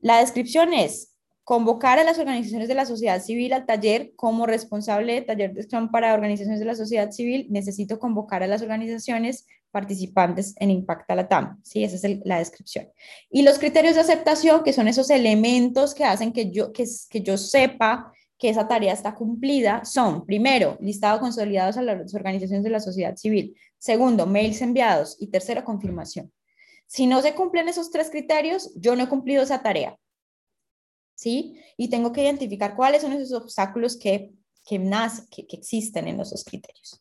[0.00, 5.12] La descripción es convocar a las organizaciones de la sociedad civil al taller como responsable
[5.12, 7.46] de taller de Scrum para organizaciones de la sociedad civil.
[7.50, 11.60] Necesito convocar a las organizaciones participantes en Impacta Latam.
[11.62, 12.88] Sí, esa es la descripción.
[13.30, 17.22] Y los criterios de aceptación, que son esos elementos que hacen que yo, que, que
[17.22, 22.70] yo sepa que esa tarea está cumplida son, primero, listado consolidados a las organizaciones de
[22.70, 26.32] la sociedad civil, segundo, mails enviados y tercero, confirmación.
[26.86, 29.96] Si no se cumplen esos tres criterios, yo no he cumplido esa tarea.
[31.14, 31.60] ¿Sí?
[31.76, 34.32] Y tengo que identificar cuáles son esos obstáculos que,
[34.66, 34.80] que,
[35.30, 37.00] que, existen en esos criterios.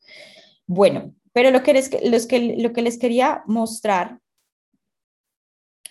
[0.68, 4.20] Bueno, pero lo que, les, los que, lo que les quería mostrar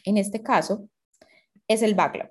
[0.05, 0.89] en este caso
[1.69, 2.31] es el backlog.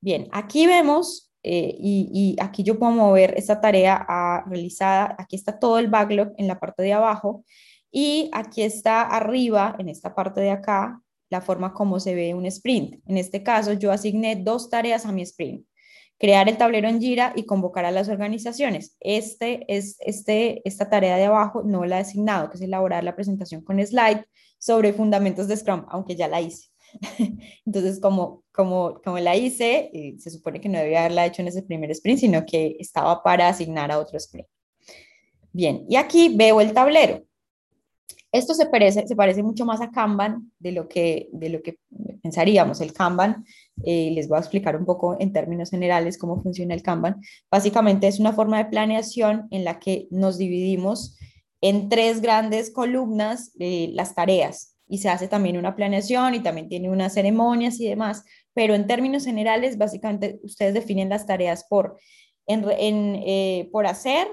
[0.00, 5.14] Bien, aquí vemos eh, y, aquí yo puedo mover esta tarea realizada.
[5.18, 7.44] Aquí está todo el backlog en la parte de abajo
[7.90, 12.46] y aquí está arriba, en esta parte de acá, la forma como se ve un
[12.46, 13.00] sprint.
[13.06, 15.64] En este caso, yo asigné dos tareas a mi sprint.
[16.20, 18.94] Crear el tablero en Jira y convocar a las organizaciones.
[19.00, 23.16] Este es, este, esta tarea de abajo no la he asignado, que es elaborar la
[23.16, 24.26] presentación con slide
[24.58, 26.68] sobre fundamentos de Scrum, aunque ya la hice.
[27.66, 31.62] Entonces, como, como, como la hice, se supone que no debía haberla hecho en ese
[31.62, 34.46] primer sprint, sino que estaba para asignar a otro sprint.
[35.52, 37.24] Bien, y aquí veo el tablero.
[38.32, 41.78] Esto se parece, se parece mucho más a Kanban de lo que, de lo que
[42.22, 42.80] pensaríamos.
[42.80, 43.44] El Kanban,
[43.84, 47.20] eh, les voy a explicar un poco en términos generales cómo funciona el Kanban.
[47.50, 51.18] Básicamente es una forma de planeación en la que nos dividimos
[51.60, 56.68] en tres grandes columnas eh, las tareas y se hace también una planeación y también
[56.68, 58.24] tiene unas ceremonias y demás,
[58.54, 61.96] pero en términos generales, básicamente ustedes definen las tareas por,
[62.46, 62.64] en,
[63.24, 64.26] eh, por hacer,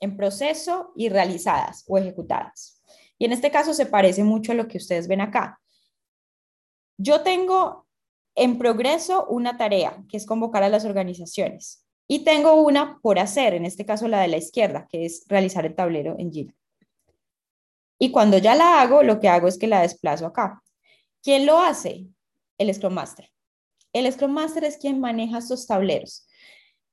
[0.00, 2.75] en proceso y realizadas o ejecutadas.
[3.18, 5.60] Y en este caso se parece mucho a lo que ustedes ven acá.
[6.98, 7.86] Yo tengo
[8.34, 13.54] en progreso una tarea, que es convocar a las organizaciones, y tengo una por hacer,
[13.54, 16.54] en este caso la de la izquierda, que es realizar el tablero en Jira.
[17.98, 20.62] Y cuando ya la hago, lo que hago es que la desplazo acá.
[21.22, 22.06] ¿Quién lo hace?
[22.58, 23.30] El Scrum Master.
[23.92, 26.28] El Scrum Master es quien maneja estos tableros.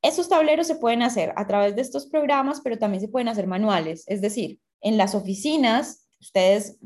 [0.01, 3.47] Estos tableros se pueden hacer a través de estos programas, pero también se pueden hacer
[3.47, 4.05] manuales.
[4.07, 6.77] Es decir, en las oficinas ustedes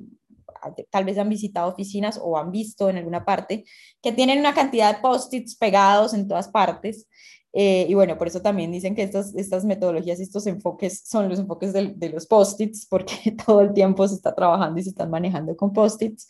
[0.90, 3.66] tal vez han visitado oficinas o han visto en alguna parte,
[4.02, 7.08] que tienen una cantidad de post-its pegados en todas partes.
[7.54, 11.40] Eh, y bueno, por eso también dicen que estas, estas metodologías, estos enfoques son los
[11.40, 13.16] enfoques de, de los post-its, porque
[13.46, 16.28] todo el tiempo se está trabajando y se están manejando con post-its.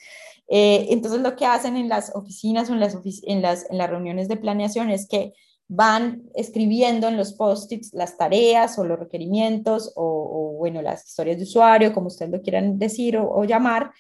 [0.48, 3.90] Eh, entonces, lo que hacen en las oficinas o en las, en, las, en las
[3.90, 5.34] reuniones de planeación es que
[5.68, 11.44] van escribiendo en los post-its las tareas o los requerimientos o, bueno, las historias de
[11.44, 13.92] usuario, como ustedes lo quieran decir o, llamar,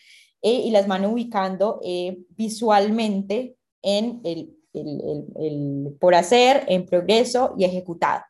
[0.42, 7.54] eh, y las van ubicando eh, visualmente en el, el, el, por hacer, en progreso
[7.58, 8.24] y ejecutado.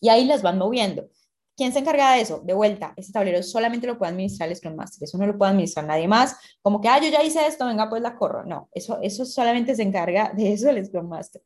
[0.00, 1.08] Y ahí las van moviendo.
[1.58, 2.40] ¿Quién se encarga de eso?
[2.44, 5.50] De vuelta, ese tablero solamente lo puede administrar el Scrum Master, eso no lo puede
[5.50, 8.44] administrar nadie más, como que, ah, yo ya hice esto, venga, pues la corro.
[8.44, 11.42] No, eso, eso solamente se encarga de eso el Scrum Master.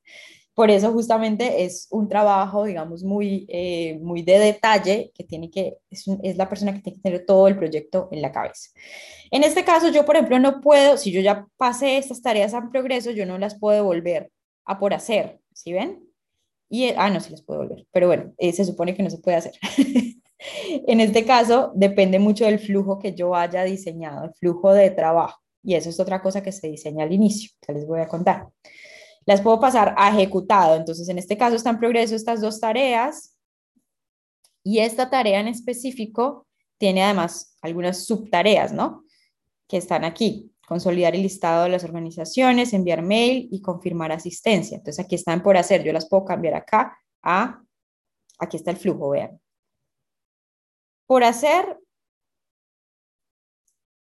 [0.52, 5.78] Por eso justamente es un trabajo, digamos, muy, eh, muy de detalle, que tiene que,
[5.88, 8.68] es, es, la persona que tiene que tener todo el proyecto en la cabeza.
[9.30, 12.70] En este caso, yo, por ejemplo, no puedo, si yo ya pasé estas tareas en
[12.70, 14.30] progreso, yo no las puedo volver
[14.66, 16.11] a por hacer, ¿sí ven?
[16.72, 19.18] Y, ah, no, sí las puedo volver, pero bueno, eh, se supone que no se
[19.18, 19.52] puede hacer.
[20.86, 25.40] en este caso, depende mucho del flujo que yo haya diseñado, el flujo de trabajo.
[25.62, 28.48] Y eso es otra cosa que se diseña al inicio, que les voy a contar
[29.24, 30.76] las puedo pasar a ejecutado.
[30.76, 33.36] Entonces, en este caso están en progreso estas dos tareas
[34.64, 36.46] y esta tarea en específico
[36.78, 39.04] tiene además algunas subtareas, ¿no?
[39.68, 40.51] Que están aquí.
[40.72, 44.78] Consolidar el listado de las organizaciones, enviar mail y confirmar asistencia.
[44.78, 45.84] Entonces, aquí están por hacer.
[45.84, 47.62] Yo las puedo cambiar acá a,
[48.38, 49.38] aquí está el flujo, vean.
[51.06, 51.76] Por hacer,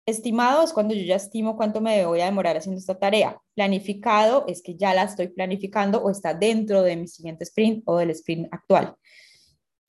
[0.06, 3.38] Estimado es cuando yo ya estimo cuánto me voy a demorar haciendo esta tarea.
[3.54, 7.98] Planificado es que ya la estoy planificando o está dentro de mi siguiente sprint o
[7.98, 8.96] del sprint actual.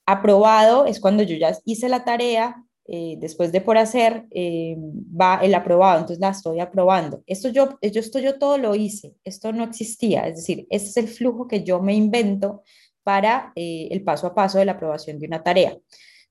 [0.05, 5.41] Aprobado es cuando yo ya hice la tarea, eh, después de por hacer, eh, va
[5.43, 7.22] el aprobado, entonces la estoy aprobando.
[7.26, 11.09] Esto yo, esto yo todo lo hice, esto no existía, es decir, este es el
[11.09, 12.62] flujo que yo me invento
[13.03, 15.76] para eh, el paso a paso de la aprobación de una tarea.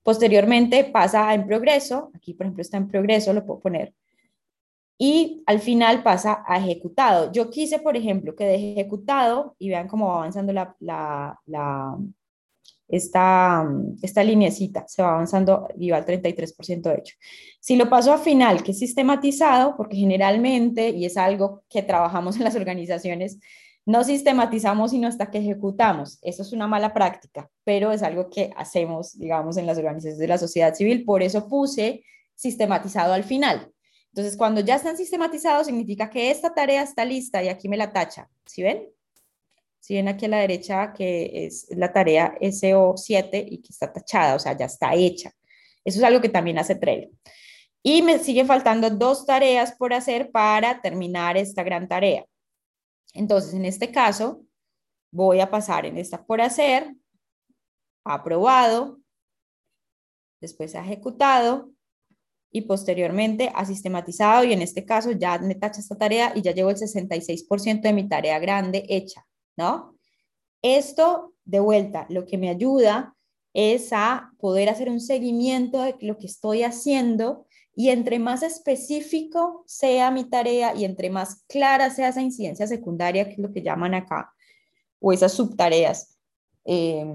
[0.03, 3.93] Posteriormente pasa en progreso, aquí por ejemplo está en progreso, lo puedo poner,
[4.97, 7.31] y al final pasa a ejecutado.
[7.31, 11.97] Yo quise, por ejemplo, que de ejecutado, y vean cómo va avanzando la, la, la
[12.91, 13.67] esta,
[14.01, 17.15] esta linecita, se va avanzando y va al 33% de hecho.
[17.59, 22.35] Si lo paso a final, que es sistematizado, porque generalmente, y es algo que trabajamos
[22.35, 23.39] en las organizaciones,
[23.85, 26.19] no sistematizamos sino hasta que ejecutamos.
[26.21, 30.27] Eso es una mala práctica, pero es algo que hacemos, digamos, en las organizaciones de
[30.27, 31.03] la sociedad civil.
[31.05, 32.03] Por eso puse
[32.35, 33.71] sistematizado al final.
[34.13, 37.93] Entonces, cuando ya están sistematizados, significa que esta tarea está lista y aquí me la
[37.93, 38.29] tacha.
[38.45, 38.89] ¿Sí ven?
[39.81, 44.35] Si ven aquí a la derecha que es la tarea SO7 y que está tachada,
[44.35, 45.31] o sea, ya está hecha.
[45.83, 47.09] Eso es algo que también hace Trello.
[47.81, 52.25] Y me siguen faltando dos tareas por hacer para terminar esta gran tarea.
[53.15, 54.45] Entonces, en este caso,
[55.11, 56.95] voy a pasar en esta por hacer,
[58.05, 58.99] aprobado,
[60.39, 61.71] después ejecutado
[62.51, 66.51] y posteriormente a sistematizado y en este caso ya me tacha esta tarea y ya
[66.51, 69.25] llevo el 66% de mi tarea grande hecha,
[69.57, 69.95] ¿no?
[70.61, 73.15] Esto, de vuelta, lo que me ayuda
[73.53, 77.45] es a poder hacer un seguimiento de lo que estoy haciendo
[77.75, 83.25] y entre más específico sea mi tarea y entre más clara sea esa incidencia secundaria,
[83.25, 84.33] que es lo que llaman acá,
[84.99, 86.17] o esas subtareas,
[86.65, 87.05] eh,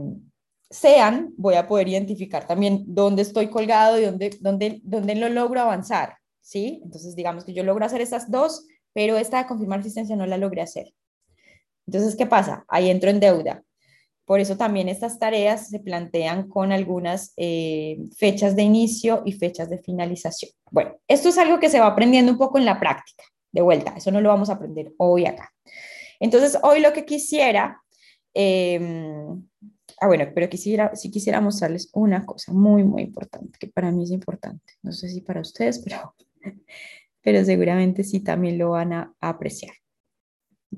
[0.70, 5.60] sean, voy a poder identificar también dónde estoy colgado y dónde, dónde, dónde lo logro
[5.60, 6.80] avanzar, ¿sí?
[6.82, 10.38] Entonces, digamos que yo logro hacer esas dos, pero esta de confirmar asistencia no la
[10.38, 10.92] logré hacer.
[11.86, 12.64] Entonces, ¿qué pasa?
[12.68, 13.62] Ahí entro en deuda.
[14.26, 19.70] Por eso también estas tareas se plantean con algunas eh, fechas de inicio y fechas
[19.70, 20.50] de finalización.
[20.70, 23.22] Bueno, esto es algo que se va aprendiendo un poco en la práctica.
[23.52, 25.52] De vuelta, eso no lo vamos a aprender hoy acá.
[26.18, 27.80] Entonces, hoy lo que quisiera,
[28.34, 29.46] em,
[30.00, 34.04] ah, bueno, pero quisiera, si quisiera mostrarles una cosa muy, muy importante, que para mí
[34.04, 34.74] es importante.
[34.82, 36.14] No sé si para ustedes, pero,
[37.22, 39.74] pero seguramente sí también lo van a, apreciar.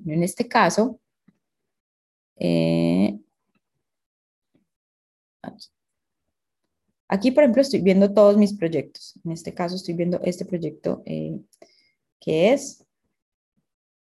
[0.07, 1.01] En este caso,
[2.37, 3.19] eh,
[7.09, 9.19] Aquí, por ejemplo, estoy viendo todos mis proyectos.
[9.25, 11.41] En este caso, estoy viendo este proyecto eh,
[12.21, 12.85] que es.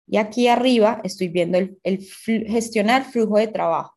[0.07, 2.07] Y aquí arriba estoy viendo el,
[2.47, 3.95] gestionar flujo de trabajo.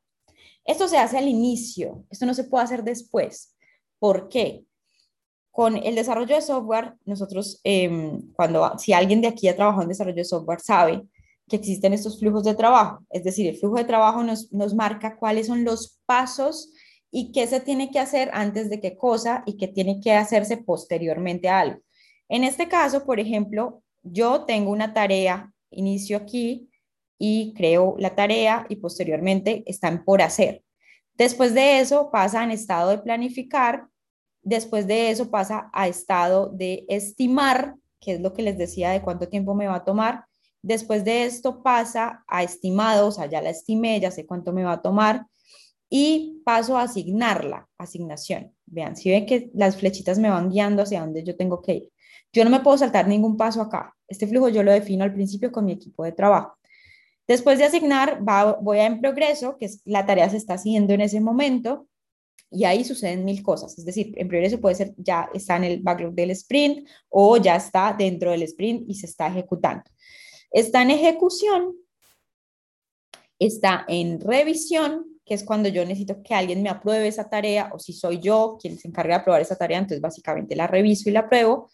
[0.64, 3.55] Esto se hace al inicio, esto no se puede hacer después.
[3.99, 4.64] ¿Por qué?
[5.51, 9.88] Con el desarrollo de software, nosotros, em, cuando, si alguien de aquí ha trabajado en
[9.88, 11.07] desarrollo de software, sabe
[11.51, 13.05] que existen estos flujos de trabajo.
[13.11, 16.73] Es decir, el flujo de trabajo nos, marca cuáles son los pasos
[17.11, 20.57] y qué se tiene que hacer antes de qué cosa y qué tiene que hacerse
[20.57, 21.81] posteriormente a algo.
[22.29, 26.71] En este caso, por ejemplo, yo tengo una tarea, inicio aquí
[27.19, 30.63] y creo la tarea y posteriormente están por hacer.
[31.15, 33.89] Después de eso pasa en estado de planificar,
[34.43, 39.03] después de eso pasa a estado de estimar, que es lo que les decía de
[39.03, 40.30] cuánto tiempo me va a tomar.
[40.63, 44.65] Después de esto pasa a estimado, o sea, ya la estimé, ya sé cuánto me
[44.65, 45.27] va a tomar
[45.89, 48.55] y paso a asignarla, asignación.
[48.67, 51.89] Vean, si ven que las flechitas me van guiando hacia donde yo tengo que ir.
[52.33, 53.97] Yo no me puedo saltar ningún paso acá.
[54.07, 56.57] Este flujo yo lo defino al principio con mi equipo de trabajo.
[57.27, 58.21] Después de asignar,
[58.61, 61.89] voy a en progreso, que es la tarea se está haciendo en ese momento,
[62.51, 63.79] y ahí suceden mil cosas.
[63.79, 67.57] Es decir, en progreso puede ser ya está en el backlog del sprint o ya
[67.57, 69.85] está dentro del sprint y se está ejecutando.
[70.51, 71.77] Está en ejecución,
[73.39, 77.79] está en revisión que es cuando yo necesito que alguien me apruebe esa tarea, o
[77.79, 81.13] si soy yo quien se encarga de aprobar esa tarea, entonces básicamente la reviso y
[81.13, 81.71] la apruebo,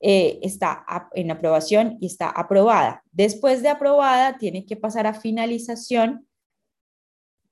[0.00, 3.04] eh, está en aprobación y está aprobada.
[3.12, 6.26] Después de aprobada, tiene que pasar a finalización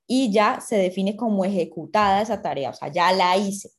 [0.05, 3.69] y ya se define como ejecutada esa tarea, o sea, ya la hice.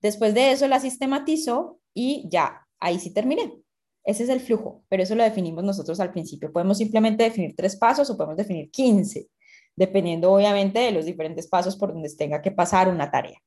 [0.00, 3.63] Después de eso la sistematizo y ya, ahí sí terminé.
[4.04, 6.52] Ese es el flujo, pero eso lo definimos nosotros al principio.
[6.52, 9.28] Podemos simplemente definir tres pasos o podemos definir 15
[9.76, 13.40] dependiendo obviamente de los diferentes pasos por donde tenga que pasar una tarea.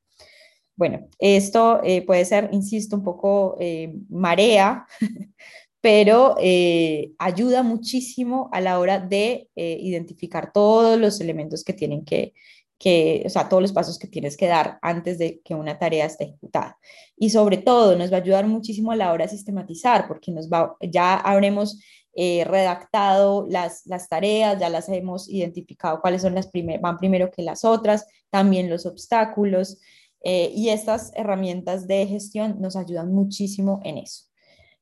[0.75, 4.85] Bueno, esto eh, puede ser, insisto, un poco eh, marea,
[5.81, 12.33] pero eh, ayuda muchísimo a la hora de identificar todos los elementos que tienen que,
[12.79, 16.05] que, o sea, todos los pasos que tienes que dar antes de que una tarea
[16.05, 16.77] esté ejecutada.
[17.15, 20.49] Y sobre todo, nos va a ayudar muchísimo a la hora de sistematizar, porque nos
[20.49, 21.79] va, ya habremos
[22.13, 27.31] eh, redactado las, las tareas, ya las hemos identificado cuáles son las primeras, van primero
[27.31, 29.79] que las otras, también los obstáculos,
[30.23, 34.25] eh, y estas herramientas de gestión nos ayudan muchísimo en eso.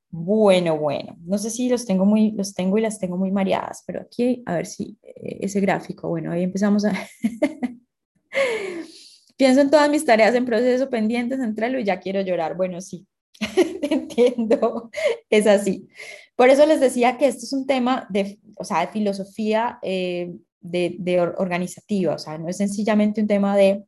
[0.09, 3.83] Bueno, bueno, no sé si los tengo muy, los tengo y las tengo muy mareadas,
[3.85, 6.93] pero aquí, a ver si eh, ese gráfico, bueno, ahí empezamos a...
[9.37, 12.55] Pienso en todas mis tareas en proceso pendientes, entrelo y ya quiero llorar.
[12.55, 13.05] Bueno, sí,
[13.81, 14.89] entiendo,
[15.29, 15.87] es así.
[16.35, 20.33] Por eso les decía que esto es un tema de, o sea, de filosofía eh,
[20.59, 23.85] de, de, organizativa, o sea, no es sencillamente un tema de,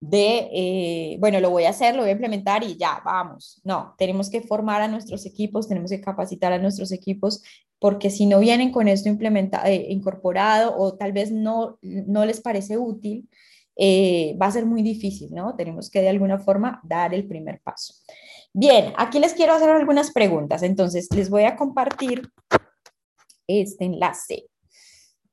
[0.00, 3.60] de eh, bueno, lo voy a hacer, lo voy a implementar y ya, vamos.
[3.64, 7.42] No, tenemos que formar a nuestros equipos, tenemos que capacitar a nuestros equipos,
[7.78, 12.40] porque si no vienen con esto implementado, eh, incorporado o tal vez no, no les
[12.40, 13.28] parece útil,
[13.76, 15.56] va a ser muy difícil, ¿no?
[15.56, 17.94] Tenemos que de alguna forma dar el primer paso.
[18.52, 22.30] Bien, aquí les quiero hacer algunas preguntas, entonces les voy a compartir
[23.48, 24.46] este enlace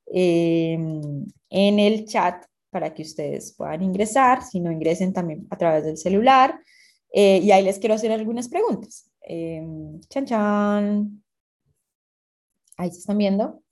[0.06, 5.98] en el chat para que ustedes puedan ingresar, si no ingresen también a través del
[5.98, 6.58] celular,
[7.12, 9.10] eh, y ahí les quiero hacer algunas preguntas.
[9.20, 11.22] Em, chan, chan.
[12.78, 13.62] Ahí se están viendo.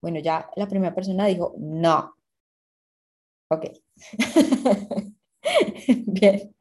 [0.00, 2.14] Bueno, ya la primera persona dijo no.
[3.50, 3.66] Ok.
[6.06, 6.54] Bien.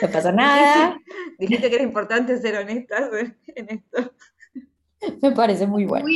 [0.00, 0.96] No pasa nada.
[1.40, 3.10] Dijiste que era importante ser honestas
[3.46, 4.14] en esto.
[5.22, 6.06] Me parece muy bueno.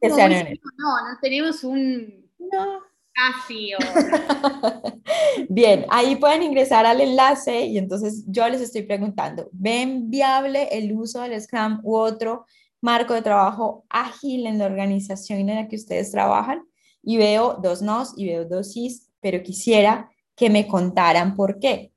[0.00, 2.80] que sean No, no tenemos un no.
[3.12, 3.72] casi.
[5.48, 10.92] Bien, ahí pueden ingresar al enlace y entonces yo les estoy preguntando, ¿ven viable el
[10.92, 12.46] uso del Scrum u otro
[12.80, 16.62] marco de trabajo ágil en la organización en la que ustedes trabajan?
[17.02, 21.92] Y veo dos nos y veo dos sís, pero quisiera que me contaran por qué.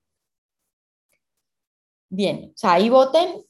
[2.10, 3.46] Bien, o sea, ahí voten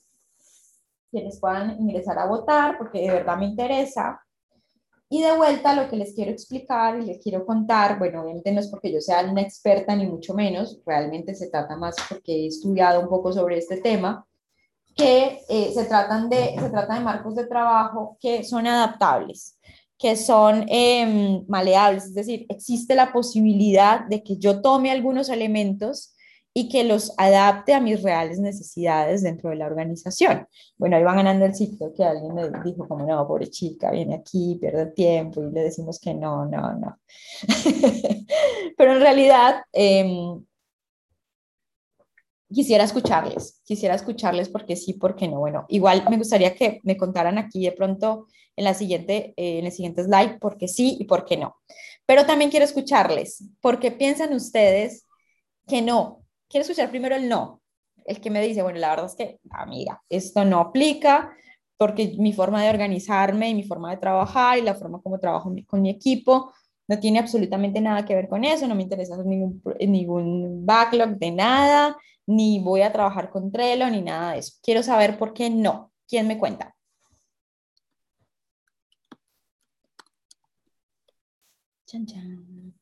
[1.10, 4.22] quienes puedan ingresar a votar, porque de verdad me interesa.
[5.14, 8.62] Y de vuelta lo que les quiero explicar y les quiero contar, bueno, obviamente no
[8.62, 12.48] es porque yo sea una experta ni mucho menos, realmente se trata más porque he
[12.48, 14.26] estudiado un poco sobre este tema,
[14.96, 19.60] que eh, se, tratan de, se trata de marcos de trabajo que son adaptables,
[19.98, 26.14] que son em, maleables, es decir, existe la posibilidad de que yo tome algunos elementos
[26.54, 30.48] y que los adapte a mis reales necesidades dentro de la organización.
[30.78, 34.16] Bueno, ahí van ganando el sitio que alguien me dijo como, no, pobre chica, viene
[34.16, 37.00] aquí, pierde tiempo y le decimos que no, no, no.
[38.78, 40.44] Pero en realidad, em,
[42.52, 45.40] quisiera escucharles, quisiera escucharles porque sí, porque no.
[45.40, 48.28] Bueno, igual me gustaría que me contaran aquí de pronto
[48.58, 51.56] en, la siguiente, eh, en el siguiente slide porque sí y porque no.
[52.06, 55.08] Pero también quiero escucharles, porque piensan ustedes
[55.68, 56.21] que no,
[56.52, 57.62] quiero escuchar primero el no,
[58.06, 61.34] el que me dice, bueno, la verdad es que, amiga, esto no aplica
[61.78, 65.52] porque mi forma de organizarme y mi forma de trabajar y la forma como trabajo
[65.66, 66.54] con mi equipo
[66.88, 71.32] no tiene absolutamente nada que ver con eso, no me interesa ningún, ningún backlog de
[71.32, 71.98] nada,
[72.28, 74.54] ni voy a trabajar con Trello, ni nada de eso.
[74.62, 75.92] Quiero saber por qué no.
[76.08, 76.76] ¿Quién me cuenta?
[81.86, 82.74] Chan, chan.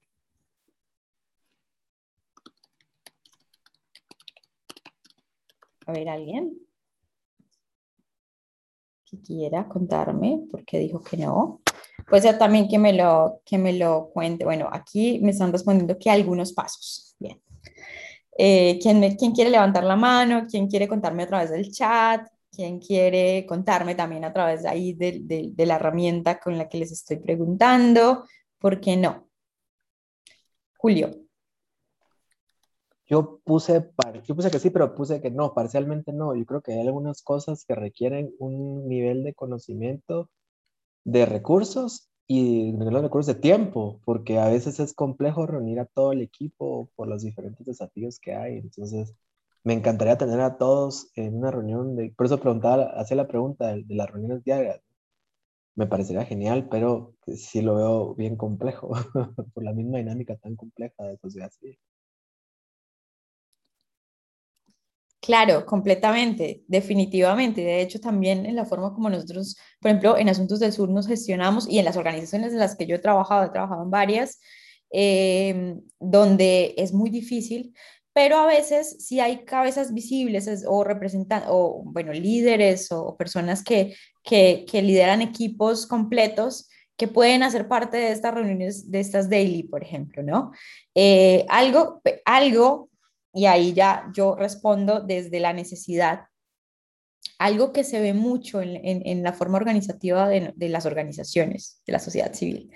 [5.89, 6.55] A ver, ¿alguien?
[9.03, 11.61] Que quiera contarme por qué dijo que no.
[12.07, 14.45] Puede ser también que me lo, que me lo cuente.
[14.45, 17.15] Bueno, aquí me están respondiendo que algunos pasos.
[17.17, 17.41] Bien.
[18.37, 20.45] Eh, ¿quién, ¿Quién quiere levantar la mano?
[20.47, 22.27] ¿Quién quiere contarme a través del chat?
[22.51, 25.21] ¿Quién quiere contarme también a través de ahí de,
[25.51, 28.25] de la herramienta con la que les estoy preguntando?
[28.59, 29.27] ¿Por qué no?
[30.77, 31.28] Julio.
[33.09, 33.91] Yo puse,
[34.25, 36.35] yo puse que sí, pero puse que no, parcialmente no.
[36.35, 40.29] Yo creo que hay algunas cosas que requieren un nivel de conocimiento
[41.05, 46.11] de recursos y de recursos de tiempo, porque a veces es complejo reunir a todo
[46.13, 48.57] el equipo por los diferentes desafíos que hay.
[48.59, 49.15] Entonces,
[49.63, 53.67] me encantaría tener a todos en una reunión, de, por eso preguntaba, hacía la pregunta
[53.69, 54.81] de, de las reuniones diarias.
[55.75, 58.91] Me parecería genial, pero sí lo veo bien complejo
[59.53, 61.79] por la misma dinámica tan compleja de sociedad civil.
[65.21, 67.61] Claro, completamente, definitivamente.
[67.61, 71.07] De hecho, también en la forma como nosotros, por ejemplo, en Asuntos del Sur nos
[71.07, 74.39] gestionamos y en las organizaciones en las que yo he trabajado, he trabajado en varias,
[74.91, 77.73] em, donde es muy difícil,
[78.13, 83.95] pero a veces si hay cabezas visibles o representan o bueno, líderes o, personas que,
[84.23, 89.83] que, lideran equipos completos que pueden hacer parte de estas reuniones, de estas daily, por
[89.83, 90.51] ejemplo, ¿no?
[90.95, 92.89] Eh, algo, algo
[93.33, 96.21] y ahí ya yo respondo desde la necesidad.
[97.37, 102.33] Algo que se ve mucho en, la forma organizativa de, las organizaciones, de la sociedad
[102.33, 102.71] civil,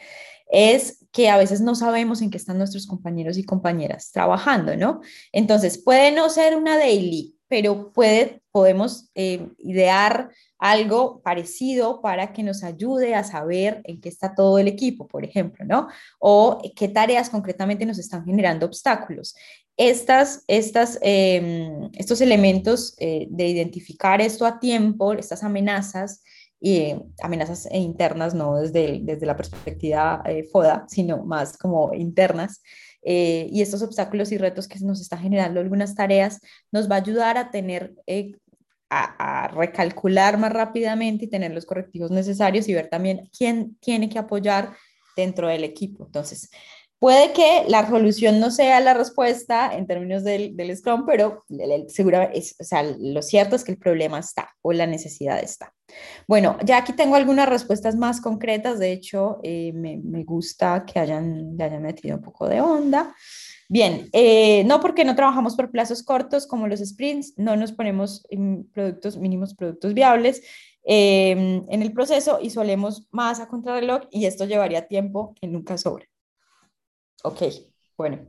[0.50, 5.02] es que a veces no sabemos en qué están nuestros compañeros y compañeras trabajando, ¿no?
[5.32, 10.30] Entonces, puede no ser una daily, pero puede, podemos eh, idear
[10.60, 15.26] algo parecido para que nos ayude a saber en qué está todo el equipo, por
[15.26, 15.88] ejemplo, ¿no?
[16.20, 19.36] O qué tareas concretamente nos están generando obstáculos
[19.78, 26.24] estas, estas, em, estos elementos eh, de identificar esto a tiempo, estas amenazas,
[26.66, 32.62] y amenazas internas, no desde, desde la perspectiva eh, FODA, sino más como internas,
[33.02, 36.40] eh, y estos obstáculos y retos que nos están generando algunas tareas,
[36.72, 37.94] nos va a ayudar a tener,
[38.90, 44.08] a, a, recalcular más rápidamente y tener los correctivos necesarios y ver también quién tiene
[44.08, 44.74] que apoyar
[45.18, 46.06] dentro del equipo.
[46.06, 46.50] Entonces,
[47.04, 51.44] Puede que la solución no sea la respuesta en términos del, del Scrum, pero
[51.90, 55.74] seguro es, o sea, lo cierto es que el problema está o la necesidad está.
[56.30, 58.80] Bueno, ya aquí tengo algunas respuestas más concretas.
[58.80, 63.14] De hecho, eh, me, me, gusta que hayan, hayan metido un poco de onda.
[63.68, 68.26] Bien, eh, no porque no trabajamos por plazos cortos como los sprints, no nos ponemos
[68.30, 70.42] en productos mínimos, productos viables
[70.86, 71.32] eh,
[71.68, 76.06] en el proceso y solemos más a contrarreloj y esto llevaría tiempo que nunca sobra.
[77.24, 77.42] Ok,
[77.98, 78.28] bueno,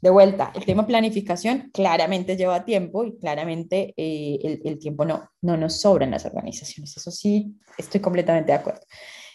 [0.00, 5.56] de vuelta, el tema planificación claramente lleva tiempo y claramente eh, el, tiempo no, no
[5.56, 6.96] nos sobra en las organizaciones.
[6.96, 8.82] Eso sí, estoy completamente de acuerdo.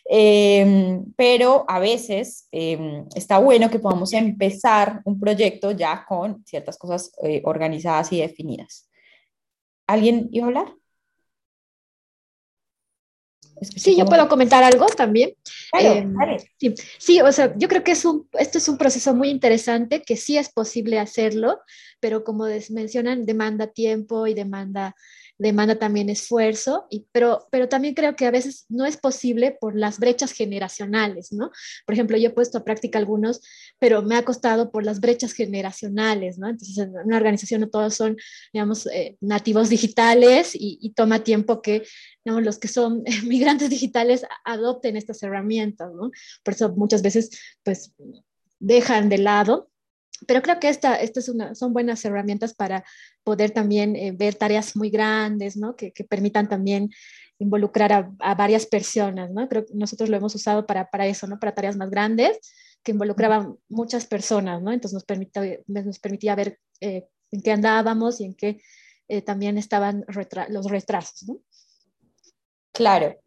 [0.05, 6.77] Em, pero a veces em, está bueno que podamos empezar un proyecto ya con ciertas
[6.77, 8.89] cosas eh, organizadas y definidas.
[9.87, 10.75] ¿Alguien iba a hablar?
[13.61, 15.34] Sí, yo puedo comentar algo también.
[15.80, 16.15] Em,
[16.57, 20.02] sí, sí, o sea, yo creo que es un, esto es un proceso muy interesante,
[20.02, 21.60] que sí es posible hacerlo,
[21.99, 24.95] pero como mencionan, demanda tiempo y demanda
[25.39, 29.75] demanda también esfuerzo, y, pero, pero también creo que a veces no es posible por
[29.75, 31.49] las brechas generacionales, ¿no?
[31.85, 33.41] Por ejemplo, yo he puesto a práctica algunos,
[33.79, 36.49] pero me ha costado por las brechas generacionales, ¿no?
[36.49, 38.17] Entonces, en una organización no todos son,
[38.51, 41.83] digamos, eh, nativos digitales y, y, toma tiempo que,
[42.25, 46.11] digamos, los que son migrantes digitales adopten estas herramientas, ¿no?
[46.43, 47.29] Por eso muchas veces,
[47.63, 47.93] pues,
[48.59, 49.69] dejan de lado
[50.27, 52.83] pero creo que esta, esta es una, son buenas herramientas para
[53.23, 55.75] poder también eh, ver tareas muy grandes, ¿no?
[55.75, 56.89] Que, permitan también
[57.37, 59.47] involucrar a, varias personas, ¿no?
[59.47, 61.39] Creo que nosotros lo hemos usado para, para eso, ¿no?
[61.39, 62.39] Para tareas más grandes
[62.83, 64.71] que involucraban muchas personas, ¿no?
[64.71, 68.61] Entonces nos, nos permitía ver eh, en qué andábamos y en qué
[69.07, 70.05] eh, también estaban
[70.49, 71.39] los retrasos, ¿no?
[72.71, 73.19] Claro,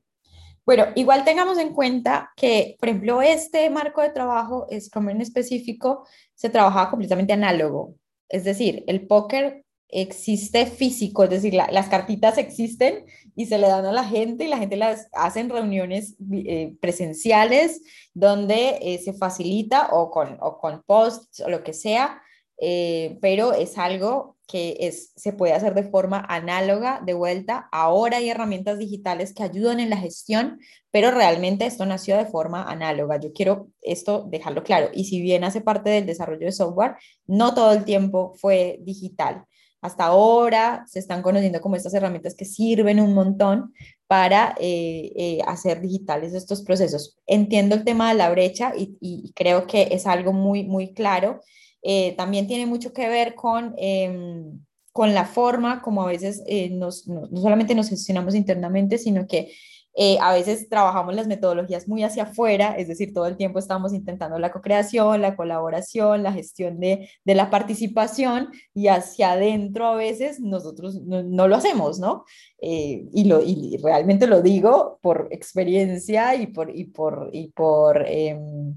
[0.65, 6.07] bueno, igual tengamos en cuenta que, por ejemplo, este marco de trabajo, como en específico,
[6.35, 7.97] se trabajaba completamente análogo.
[8.29, 13.05] Es decir, el póker existe físico, es decir, las cartitas existen
[13.37, 16.75] y se le dan a la gente y la gente las hace en reuniones eh,
[16.81, 17.83] presenciales
[18.15, 22.23] donde eh, se facilita o con, o con posts o lo que sea,
[22.59, 27.69] eh, pero es algo que es, se puede hacer de forma análoga, de vuelta.
[27.73, 30.61] Ahora hay herramientas digitales que ayudan en la gestión,
[30.91, 33.19] pero realmente esto nació de forma análoga.
[33.19, 34.91] Yo quiero esto dejarlo claro.
[34.93, 36.97] Y si bien hace parte del desarrollo de software,
[37.27, 39.45] no todo el tiempo fue digital.
[39.81, 43.73] Hasta ahora se están conociendo como estas herramientas que sirven un montón
[44.07, 47.17] para eh, eh, hacer digitales estos procesos.
[47.27, 51.41] Entiendo el tema de la brecha y, y creo que es algo muy, muy claro
[51.83, 54.61] eh, también tiene mucho que ver con, em,
[54.93, 59.53] con la forma como a veces eh, nos, no, solamente nos gestionamos internamente, sino que
[59.95, 63.93] eh, a veces trabajamos las metodologías muy hacia afuera, es decir, todo el tiempo estamos
[63.93, 69.97] intentando la co-creación, la colaboración, la gestión de, de, la participación y hacia adentro a
[69.97, 72.25] veces nosotros no, no lo hacemos, ¿no?
[72.59, 78.75] y, lo, y realmente lo digo por experiencia y por, y por, y por em,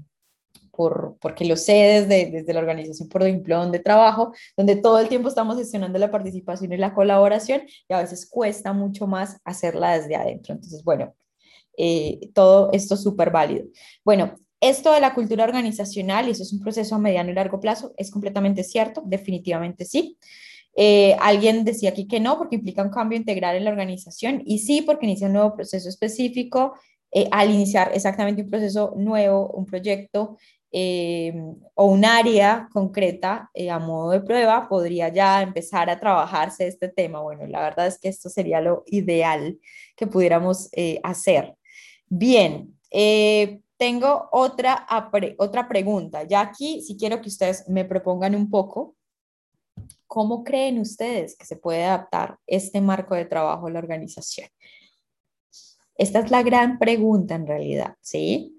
[0.76, 5.08] por, porque lo sé desde, desde la organización, por ejemplo, donde trabajo, donde todo el
[5.08, 9.98] tiempo estamos gestionando la participación y la colaboración y a veces cuesta mucho más hacerla
[9.98, 10.54] desde adentro.
[10.54, 11.14] Entonces, bueno,
[11.76, 13.66] eh, todo esto es súper válido.
[14.04, 17.60] Bueno, esto de la cultura organizacional, y eso es un proceso a mediano y largo
[17.60, 20.18] plazo, es completamente cierto, definitivamente sí.
[20.74, 24.58] Eh, alguien decía aquí que no, porque implica un cambio integral en la organización, y
[24.60, 26.74] sí, porque inicia un nuevo proceso específico,
[27.12, 30.36] eh, al iniciar exactamente un proceso nuevo, un proyecto,
[30.78, 31.32] eh,
[31.72, 36.90] o un área concreta eh, a modo de prueba podría ya empezar a trabajarse este
[36.90, 37.22] tema.
[37.22, 39.58] Bueno, la verdad es que esto sería lo ideal
[39.96, 41.56] que pudiéramos eh, hacer.
[42.08, 42.78] Bien,
[43.78, 44.86] tengo otra,
[45.38, 46.24] otra pregunta.
[46.24, 48.96] Ya aquí, si quiero que ustedes me propongan un poco,
[50.06, 54.50] ¿cómo creen ustedes que se puede adaptar este marco de trabajo a la organización?
[55.96, 58.55] Esta es la gran pregunta en realidad, ¿sí?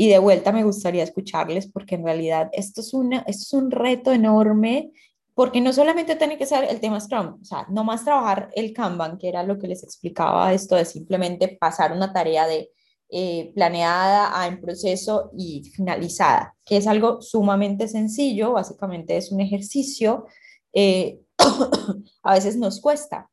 [0.00, 3.70] Y de vuelta me gustaría escucharles porque en realidad esto es, una, esto es un
[3.70, 4.92] reto enorme
[5.34, 8.72] porque no solamente tiene que ser el tema Scrum, o sea, no más trabajar el
[8.72, 12.70] Kanban, que era lo que les explicaba esto de simplemente pasar una tarea de
[13.10, 19.42] eh, planeada a en proceso y finalizada, que es algo sumamente sencillo, básicamente es un
[19.42, 20.24] ejercicio,
[20.72, 21.20] eh,
[22.22, 23.28] a veces nos cuesta,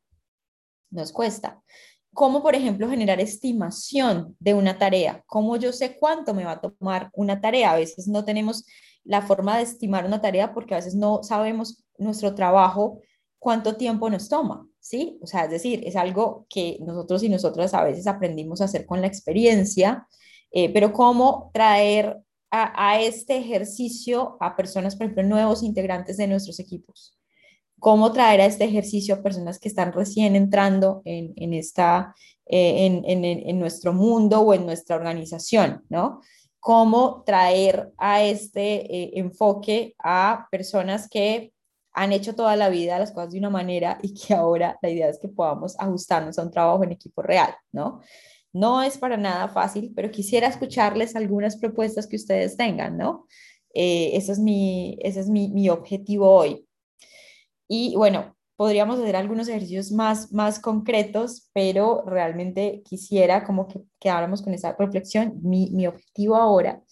[0.90, 1.62] nos cuesta.
[2.18, 5.22] ¿Cómo, por ejemplo, generar estimación de una tarea?
[5.28, 7.70] ¿Cómo yo sé cuánto me va a tomar una tarea?
[7.70, 8.66] A veces no tenemos
[9.04, 13.00] la forma de estimar una tarea porque a veces no sabemos nuestro trabajo
[13.38, 15.20] cuánto tiempo nos toma, ¿sí?
[15.22, 18.84] O sea, es decir, es algo que nosotros y nosotras a veces aprendimos a hacer
[18.84, 20.08] con la experiencia,
[20.50, 22.18] eh, pero cómo traer
[22.50, 27.17] a, a, este ejercicio a personas, por ejemplo, nuevos integrantes de nuestros equipos
[27.78, 32.14] cómo traer a este ejercicio a personas que están recién entrando en, en esta,
[32.46, 36.20] eh, en, en, en, nuestro mundo o en nuestra organización, ¿no?
[36.60, 41.52] Cómo traer a este eh, enfoque a personas que
[41.92, 45.08] han hecho toda la vida las cosas de una manera y que ahora la idea
[45.08, 48.00] es que podamos ajustarnos a un trabajo en equipo real, ¿no?
[48.52, 53.26] No es para nada fácil, pero quisiera escucharles algunas propuestas que ustedes tengan, ¿no?
[53.74, 56.67] Eh, ese es, mi, ese es mi, mi objetivo hoy.
[57.68, 64.42] Y bueno, podríamos hacer algunos ejercicios más, más concretos, pero realmente quisiera como que quedáramos
[64.42, 65.38] con esa reflexión.
[65.42, 66.82] Mi, mi objetivo ahora,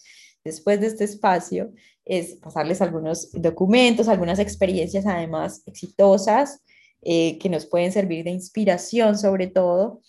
[0.45, 1.71] después de este espacio,
[2.05, 6.63] es pasarles algunos documentos, algunas experiencias además exitosas
[7.01, 10.01] eh, que nos pueden servir de inspiración sobre todo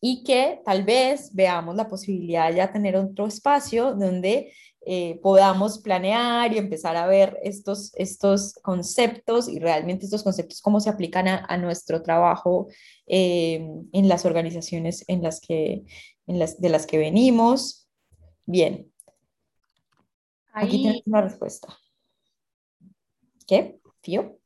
[0.00, 4.52] y que tal vez veamos la posibilidad de ya tener otro espacio donde
[4.88, 10.78] eh, podamos planear y empezar a ver estos, estos conceptos y realmente estos conceptos cómo
[10.78, 12.68] se aplican a, nuestro trabajo
[13.08, 15.82] eh, en las organizaciones en las que,
[16.28, 17.88] en las, de las que venimos.
[18.44, 18.88] Bien.
[20.52, 21.76] Aquí tienes una respuesta.
[23.44, 23.80] ¿Qué?
[24.02, 24.38] ¿Tío?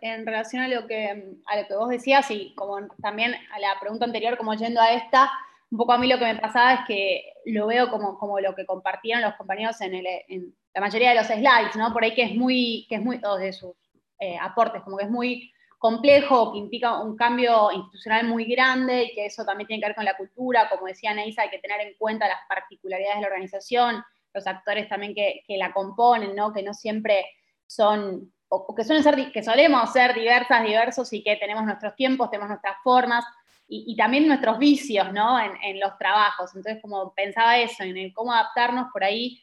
[0.00, 3.78] En, relación a lo, que, a lo que vos decías y como también a la
[3.78, 5.30] pregunta anterior, como yendo a esta,
[5.70, 8.54] un poco a mí lo que me pasaba es que lo veo como, como lo
[8.54, 11.92] que compartieron los compañeros en, el, en la mayoría de los slides, ¿no?
[11.92, 13.74] Por ahí que es muy, que es muy, o de sus
[14.18, 19.14] eh, aportes, como que es muy complejo, que implica un cambio institucional muy grande y
[19.14, 21.80] que eso también tiene que ver con la cultura, como decía Neisa, hay que tener
[21.80, 24.02] en cuenta las particularidades de la organización,
[24.34, 26.52] los actores también que, que la componen, ¿no?
[26.52, 27.24] Que no siempre
[27.66, 32.30] son, o, que, suelen ser, que solemos ser diversas, diversos y que tenemos nuestros tiempos,
[32.30, 33.24] tenemos nuestras formas,
[33.70, 35.38] y, también nuestros vicios, ¿no?
[35.38, 36.56] En, los trabajos.
[36.56, 39.42] Entonces, como pensaba eso, en el cómo adaptarnos por ahí,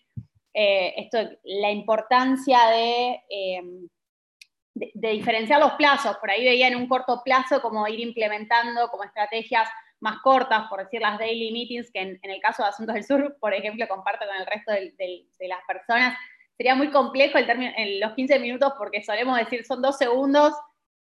[0.53, 2.59] eh, esto, la importancia
[3.29, 3.87] em,
[4.73, 6.17] de, de, diferenciar los plazos.
[6.17, 9.69] Por ahí veía en un corto plazo como ir implementando como estrategias
[9.99, 13.37] más cortas, por decir las daily meetings, que en, el caso de Asuntos del Sur,
[13.39, 16.17] por ejemplo, comparto con el resto de, las personas,
[16.57, 20.53] sería muy complejo el término, en los 15 minutos porque solemos decir son dos segundos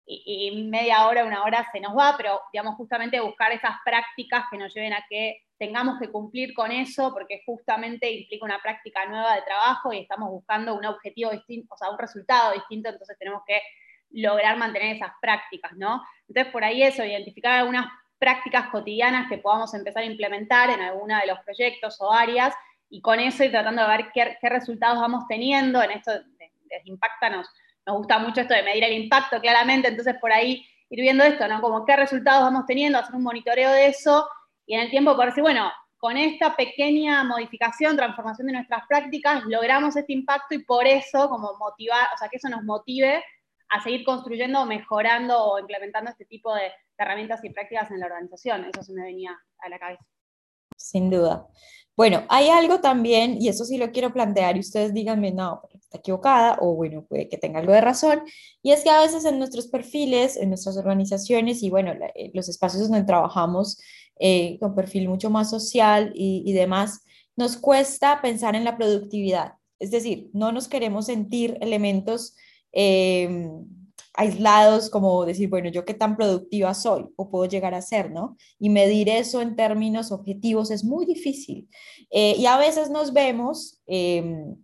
[0.06, 4.58] y, media hora, una hora se nos va, pero digamos justamente buscar esas prácticas que
[4.58, 9.36] nos lleven a que tengamos que cumplir con eso, porque justamente implica una práctica nueva
[9.36, 13.44] de trabajo y estamos buscando un objetivo distinto, o sea, un resultado distinto, entonces tenemos
[13.48, 13.62] que
[14.10, 16.04] lograr mantener esas prácticas, ¿no?
[16.28, 17.88] Entonces, por ahí eso, identificar algunas
[18.20, 22.54] prácticas cotidianas que podamos empezar a implementar en alguna de los proyectos o áreas,
[22.90, 26.12] y con eso ir tratando de ver qué, resultados vamos teniendo, en esto
[26.70, 27.44] les impacta,
[27.86, 31.48] nos, gusta mucho esto de medir el impacto, claramente, entonces por ahí ir viendo esto,
[31.48, 31.62] ¿no?
[31.62, 34.28] Como qué resultados vamos teniendo, hacer un monitoreo de eso
[34.66, 39.44] y en el tiempo poder decir, bueno, con esta pequeña modificación, transformación de nuestras prácticas,
[39.46, 43.24] logramos este impacto y por eso, como motivar, o sea, que eso nos motive
[43.70, 48.66] a seguir construyendo, mejorando o implementando este tipo de, herramientas y prácticas en la organización.
[48.66, 50.06] Eso se me venía a la cabeza.
[50.78, 51.48] Sin duda.
[51.96, 55.62] Bueno, hay algo también, y eso sí lo quiero plantear, y ustedes díganme, no,
[55.94, 58.24] está equivocada, o bueno, puede que tenga algo de razón,
[58.62, 62.50] y es que a veces en nuestros perfiles, en nuestras organizaciones, y bueno, eh, los
[62.50, 63.80] espacios donde trabajamos
[64.20, 67.02] eh, con perfil mucho más social y, demás,
[67.36, 69.54] nos cuesta pensar en la productividad.
[69.80, 72.36] Es decir, no nos queremos sentir elementos
[72.72, 73.50] eh,
[74.14, 78.38] aislados, como decir, bueno, yo qué tan productiva soy o puedo llegar a ser, ¿no?
[78.60, 81.68] Y medir eso en términos objetivos es muy difícil.
[82.12, 84.56] Eh, y a veces nos vemos em,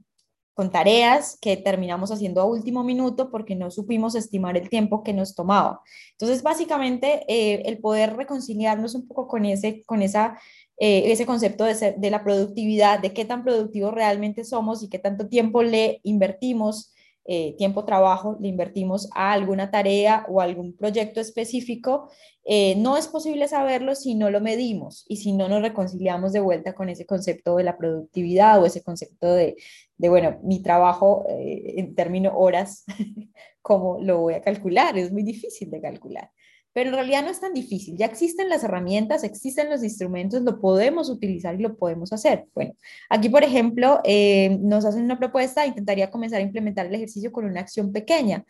[0.53, 5.13] con tareas que terminamos haciendo a último minuto porque no supimos estimar el tiempo que
[5.13, 5.81] nos tomaba.
[6.11, 10.39] Entonces, básicamente, eh, el poder reconciliarnos un poco con ese, con esa,
[10.77, 14.99] eh, ese concepto de, de la productividad, de qué tan productivos realmente somos y qué
[14.99, 16.93] tanto tiempo le invertimos
[17.31, 22.09] eh, tiempo trabajo le invertimos a alguna tarea o algún proyecto específico,
[22.43, 26.39] eh, no es posible saberlo si no lo medimos y si no nos reconciliamos de
[26.39, 29.57] vuelta con ese concepto de la productividad o ese concepto de,
[29.97, 32.83] de bueno, mi trabajo eh, en términos horas,
[33.61, 34.97] ¿cómo lo voy a calcular?
[34.97, 36.31] Es muy difícil de calcular
[36.73, 37.97] pero en realidad no es tan difícil.
[37.97, 42.45] Ya existen las herramientas, existen los instrumentos, lo podemos utilizar y lo podemos hacer.
[42.53, 42.73] Bueno,
[43.09, 47.45] aquí, por ejemplo, eh, nos hacen una propuesta, intentaría comenzar a implementar el ejercicio con
[47.45, 48.45] una acción pequeña.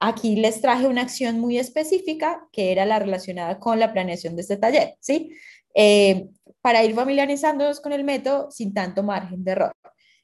[0.00, 4.42] Aquí les traje una acción muy específica que era la relacionada con la planeación de
[4.42, 5.30] este taller, ¿sí?
[5.74, 6.28] Eh,
[6.60, 9.72] para ir familiarizándonos con el método sin tanto margen de error.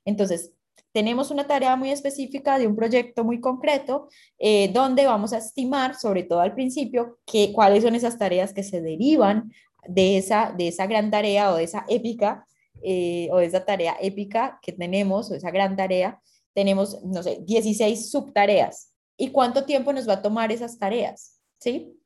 [0.05, 0.53] Entonces,
[0.99, 5.95] tenemos una tarea muy específica de un proyecto muy concreto eh, donde vamos a estimar,
[5.95, 9.53] sobre todo al principio, que, cuáles son esas tareas que se derivan
[9.87, 12.45] de esa, de esa gran tarea o de esa épica
[12.83, 16.21] eh, o de esa tarea épica que tenemos o esa gran tarea.
[16.53, 18.93] Tenemos, no sé, 16 subtareas.
[19.17, 21.39] ¿Y cuánto tiempo nos va a tomar esas tareas?
[21.61, 21.97] ¿Sí?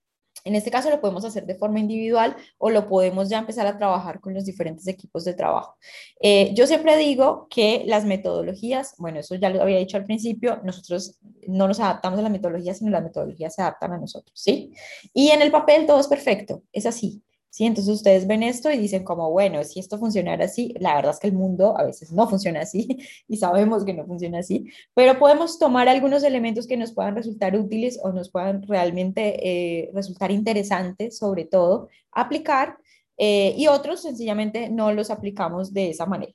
[0.44, 3.78] En este caso lo podemos hacer de forma individual o lo podemos ya empezar a
[3.78, 5.76] trabajar con los diferentes equipos de trabajo.
[6.20, 10.60] Eh, yo siempre digo que las metodologías, bueno, eso ya lo había dicho al principio,
[10.64, 14.72] nosotros no nos adaptamos a las metodologías, sino las metodologías se adaptan a nosotros, ¿sí?
[15.14, 17.22] Y en el papel todo es perfecto, es así.
[17.52, 17.66] ¿Sí?
[17.66, 21.20] Entonces ustedes ven esto y dicen como, bueno, si esto funcionara así, la verdad es
[21.20, 22.98] que el mundo a veces no funciona así
[23.28, 27.54] y sabemos que no funciona así, pero podemos tomar algunos elementos que nos puedan resultar
[27.54, 32.78] útiles o nos puedan realmente eh, resultar interesantes, sobre todo, aplicar
[33.18, 36.32] eh, y otros sencillamente no los aplicamos de esa manera.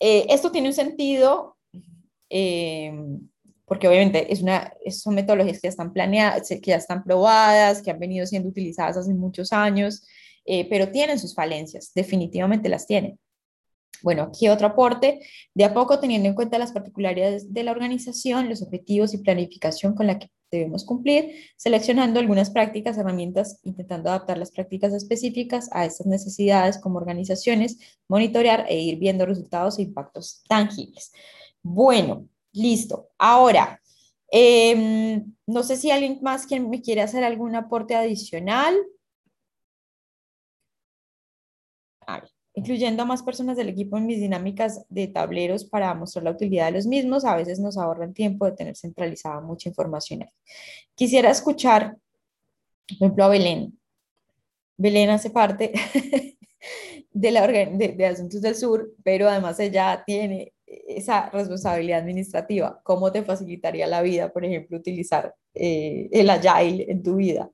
[0.00, 1.56] Eh, esto tiene un sentido
[3.68, 7.90] porque obviamente es una, son metodologías que ya están planeadas, que ya están probadas, que
[7.90, 10.06] han venido siendo utilizadas hace muchos años,
[10.44, 13.18] eh, pero tienen sus falencias, definitivamente las tienen.
[14.02, 15.20] Bueno, aquí otro aporte.
[15.54, 19.94] De a poco, teniendo en cuenta las particularidades de la organización, los objetivos y planificación
[19.94, 25.84] con la que debemos cumplir, seleccionando algunas prácticas, herramientas, intentando adaptar las prácticas específicas a
[25.84, 27.78] estas necesidades como organizaciones,
[28.08, 31.12] monitorear e ir viendo resultados e impactos tangibles.
[31.62, 32.28] Bueno,
[32.58, 33.08] listo.
[33.18, 33.80] Ahora,
[34.30, 38.76] em, no sé si alguien más quien me quiere hacer algún aporte adicional.
[42.54, 46.66] Incluyendo a más personas del equipo en mis dinámicas de tableros para mostrar la utilidad
[46.66, 50.24] de los mismos, a veces nos ahorran tiempo de tener centralizada mucha información.
[50.96, 51.96] Quisiera escuchar,
[52.88, 53.78] por ejemplo, a Belén.
[54.76, 55.72] Belén hace parte
[57.12, 60.52] de, la, de, Asuntos del Sur, pero además ella tiene
[60.88, 62.80] esa responsabilidad administrativa.
[62.84, 67.50] ¿Cómo te facilitaría la vida, por ejemplo, utilizar eh, el Agile en tu vida?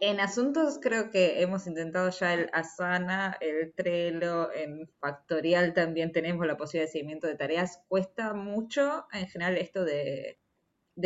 [0.00, 6.46] en asuntos creo que hemos intentado ya el Asana, el Trello, en Factorial también tenemos
[6.46, 7.82] la posibilidad de seguimiento de tareas.
[7.88, 10.38] Cuesta mucho en general esto de,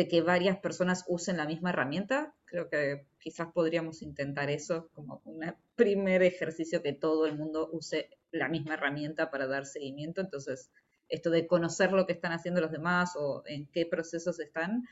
[0.09, 2.35] que varias personas usen la misma herramienta.
[2.45, 8.09] Creo que quizás podríamos intentar eso como un primer ejercicio que todo el mundo use
[8.31, 10.21] la misma herramienta para dar seguimiento.
[10.21, 10.71] Entonces,
[11.09, 14.83] esto de conocer lo que están haciendo los demás o en qué procesos están,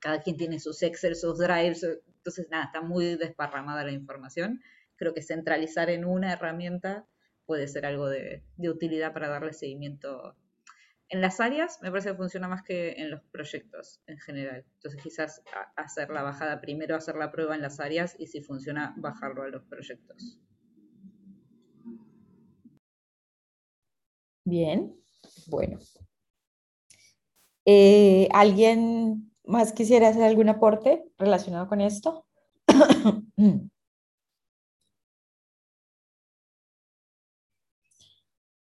[0.00, 1.84] cada quien tiene sus Excel, sus Drives,
[2.16, 4.62] entonces nada, está muy desparramada la información.
[4.96, 7.06] Creo que centralizar en una herramienta
[7.46, 10.36] puede ser algo de, utilidad para darle seguimiento.
[11.08, 14.64] En las áreas me parece que funciona más que en los proyectos en general.
[14.74, 15.42] Entonces quizás
[15.76, 19.48] hacer la bajada primero, hacer la prueba en las áreas y si funciona, bajarlo a
[19.48, 20.38] los proyectos.
[24.46, 24.92] Bien,
[25.46, 25.78] bueno.
[27.66, 32.26] Eh, ¿Alguien más quisiera hacer algún aporte relacionado con esto?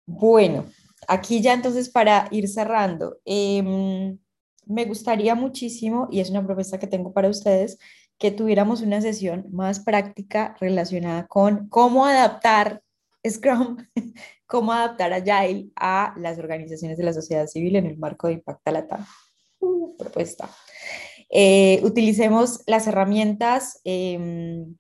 [0.08, 0.66] Bueno,
[1.08, 4.20] aquí ya entonces para ir cerrando, em,
[4.68, 7.80] me gustaría muchísimo, y es una propuesta que tengo para ustedes,
[8.20, 12.82] que tuviéramos una sesión más práctica relacionada con cómo adaptar
[13.28, 13.78] Scrum,
[14.46, 18.72] cómo adaptar Agile a las organizaciones de la sociedad civil en el marco de Impacta
[18.72, 19.06] Latam
[19.98, 20.50] propuesta.
[21.30, 24.76] Eh, utilicemos las herramientas em,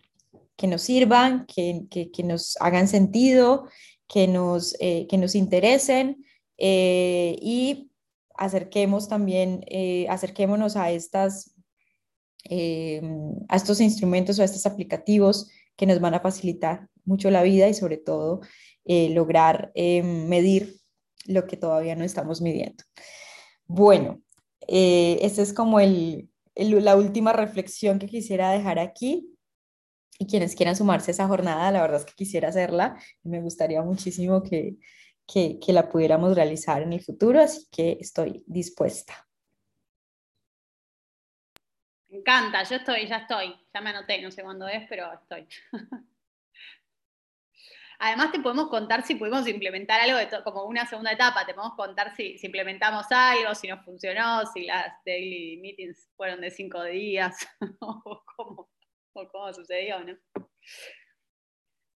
[0.55, 1.87] que nos sirvan, que,
[2.23, 3.67] nos hagan sentido,
[4.07, 6.25] que nos, eh, que nos interesen
[6.57, 7.91] eh, y
[8.37, 9.65] acerquemos también,
[10.09, 11.55] acerquémonos a, estas,
[12.43, 17.43] em, a estos instrumentos o a estos aplicativos que nos van a facilitar mucho la
[17.43, 18.41] vida y sobre todo
[18.85, 20.75] lograr em, medir
[21.25, 22.83] lo que todavía no estamos midiendo.
[23.65, 24.21] Bueno,
[24.67, 29.31] eh, esa es como el, la última reflexión que quisiera dejar aquí.
[30.17, 33.81] Y quienes quieran sumarse a esa jornada, la verdad es que quisiera hacerla me gustaría
[33.81, 34.77] muchísimo que,
[35.27, 39.27] que, que la pudiéramos realizar en el futuro, así que estoy dispuesta.
[42.07, 45.47] Me encanta, yo estoy, ya estoy, ya me anoté, no sé cuándo es, pero estoy.
[47.99, 51.76] Además, te podemos contar si pudimos implementar algo de como una segunda etapa, te podemos
[51.76, 57.47] contar si, implementamos algo, si nos funcionó, si las daily meetings fueron de cinco días,
[57.81, 58.23] o,
[59.13, 60.15] cómo, sucedió, ¿no?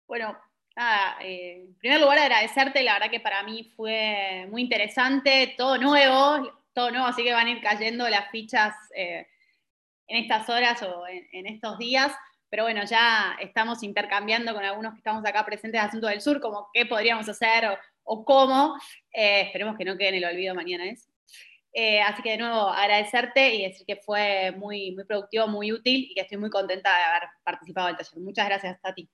[0.06, 0.38] Bueno,
[0.76, 5.78] nada, eh, en primer lugar agradecerte, la verdad que para mí fue muy interesante, todo
[5.78, 9.26] nuevo, todo nuevo, así que van a ir cayendo las fichas eh,
[10.06, 12.12] en estas horas o en estos días.
[12.50, 16.40] Pero bueno, ya estamos intercambiando con algunos que estamos acá presentes de Asunto del Sur,
[16.40, 18.76] como qué podríamos hacer o, cómo.
[19.12, 21.10] Eh, esperemos que no quede en el olvido mañana eso.
[21.72, 26.06] Eh, así que de nuevo agradecerte y decir que fue muy, muy productivo, muy útil
[26.10, 28.18] y que estoy muy contenta de haber participado del taller.
[28.18, 29.10] Muchas gracias a ti.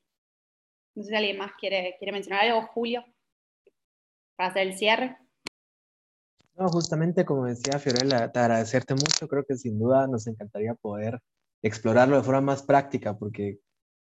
[0.95, 3.05] No sé si alguien más quiere, quiere mencionar algo, Julio,
[4.37, 5.19] para hacer el cierre.
[6.55, 9.27] No, justamente como decía Fiorella, te agradecerte mucho.
[9.27, 11.21] Creo que sin duda nos encantaría poder
[11.65, 13.59] explorarlo de forma más práctica, porque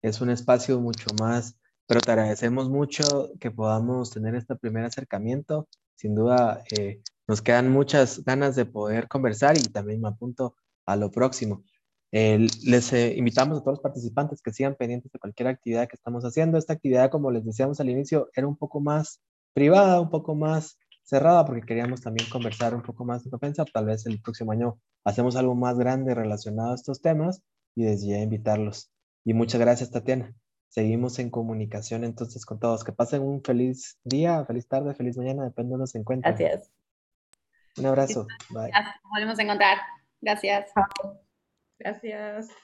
[0.01, 1.57] es un espacio mucho más,
[1.87, 5.67] pero te agradecemos mucho que podamos tener este primer acercamiento.
[5.95, 10.55] Sin duda, eh, nos quedan muchas ganas de poder conversar y también me apunto
[10.85, 11.63] a lo próximo.
[12.11, 16.23] les eh, invitamos a todos los participantes que sigan pendientes de cualquier actividad que estamos
[16.23, 16.57] haciendo.
[16.57, 19.21] Esta actividad, como les decíamos al inicio, era un poco más
[19.53, 23.63] privada, un poco más cerrada, porque queríamos también conversar un poco más de defensa.
[23.65, 27.41] Tal vez el próximo año hacemos algo más grande relacionado a estos temas
[27.75, 28.91] y desde ya invitarlos.
[29.23, 30.33] Y muchas gracias, Tatiana.
[30.69, 32.83] Seguimos en comunicación entonces con todos.
[32.83, 36.35] Que pasen un feliz día, feliz tarde, feliz mañana, depende de donde se encuentren.
[36.35, 36.71] Gracias.
[37.77, 38.27] Un abrazo.
[38.49, 38.71] Bye.
[38.71, 39.77] Nos volvemos a encontrar.
[40.21, 40.71] Gracias.
[41.79, 42.47] Gracias.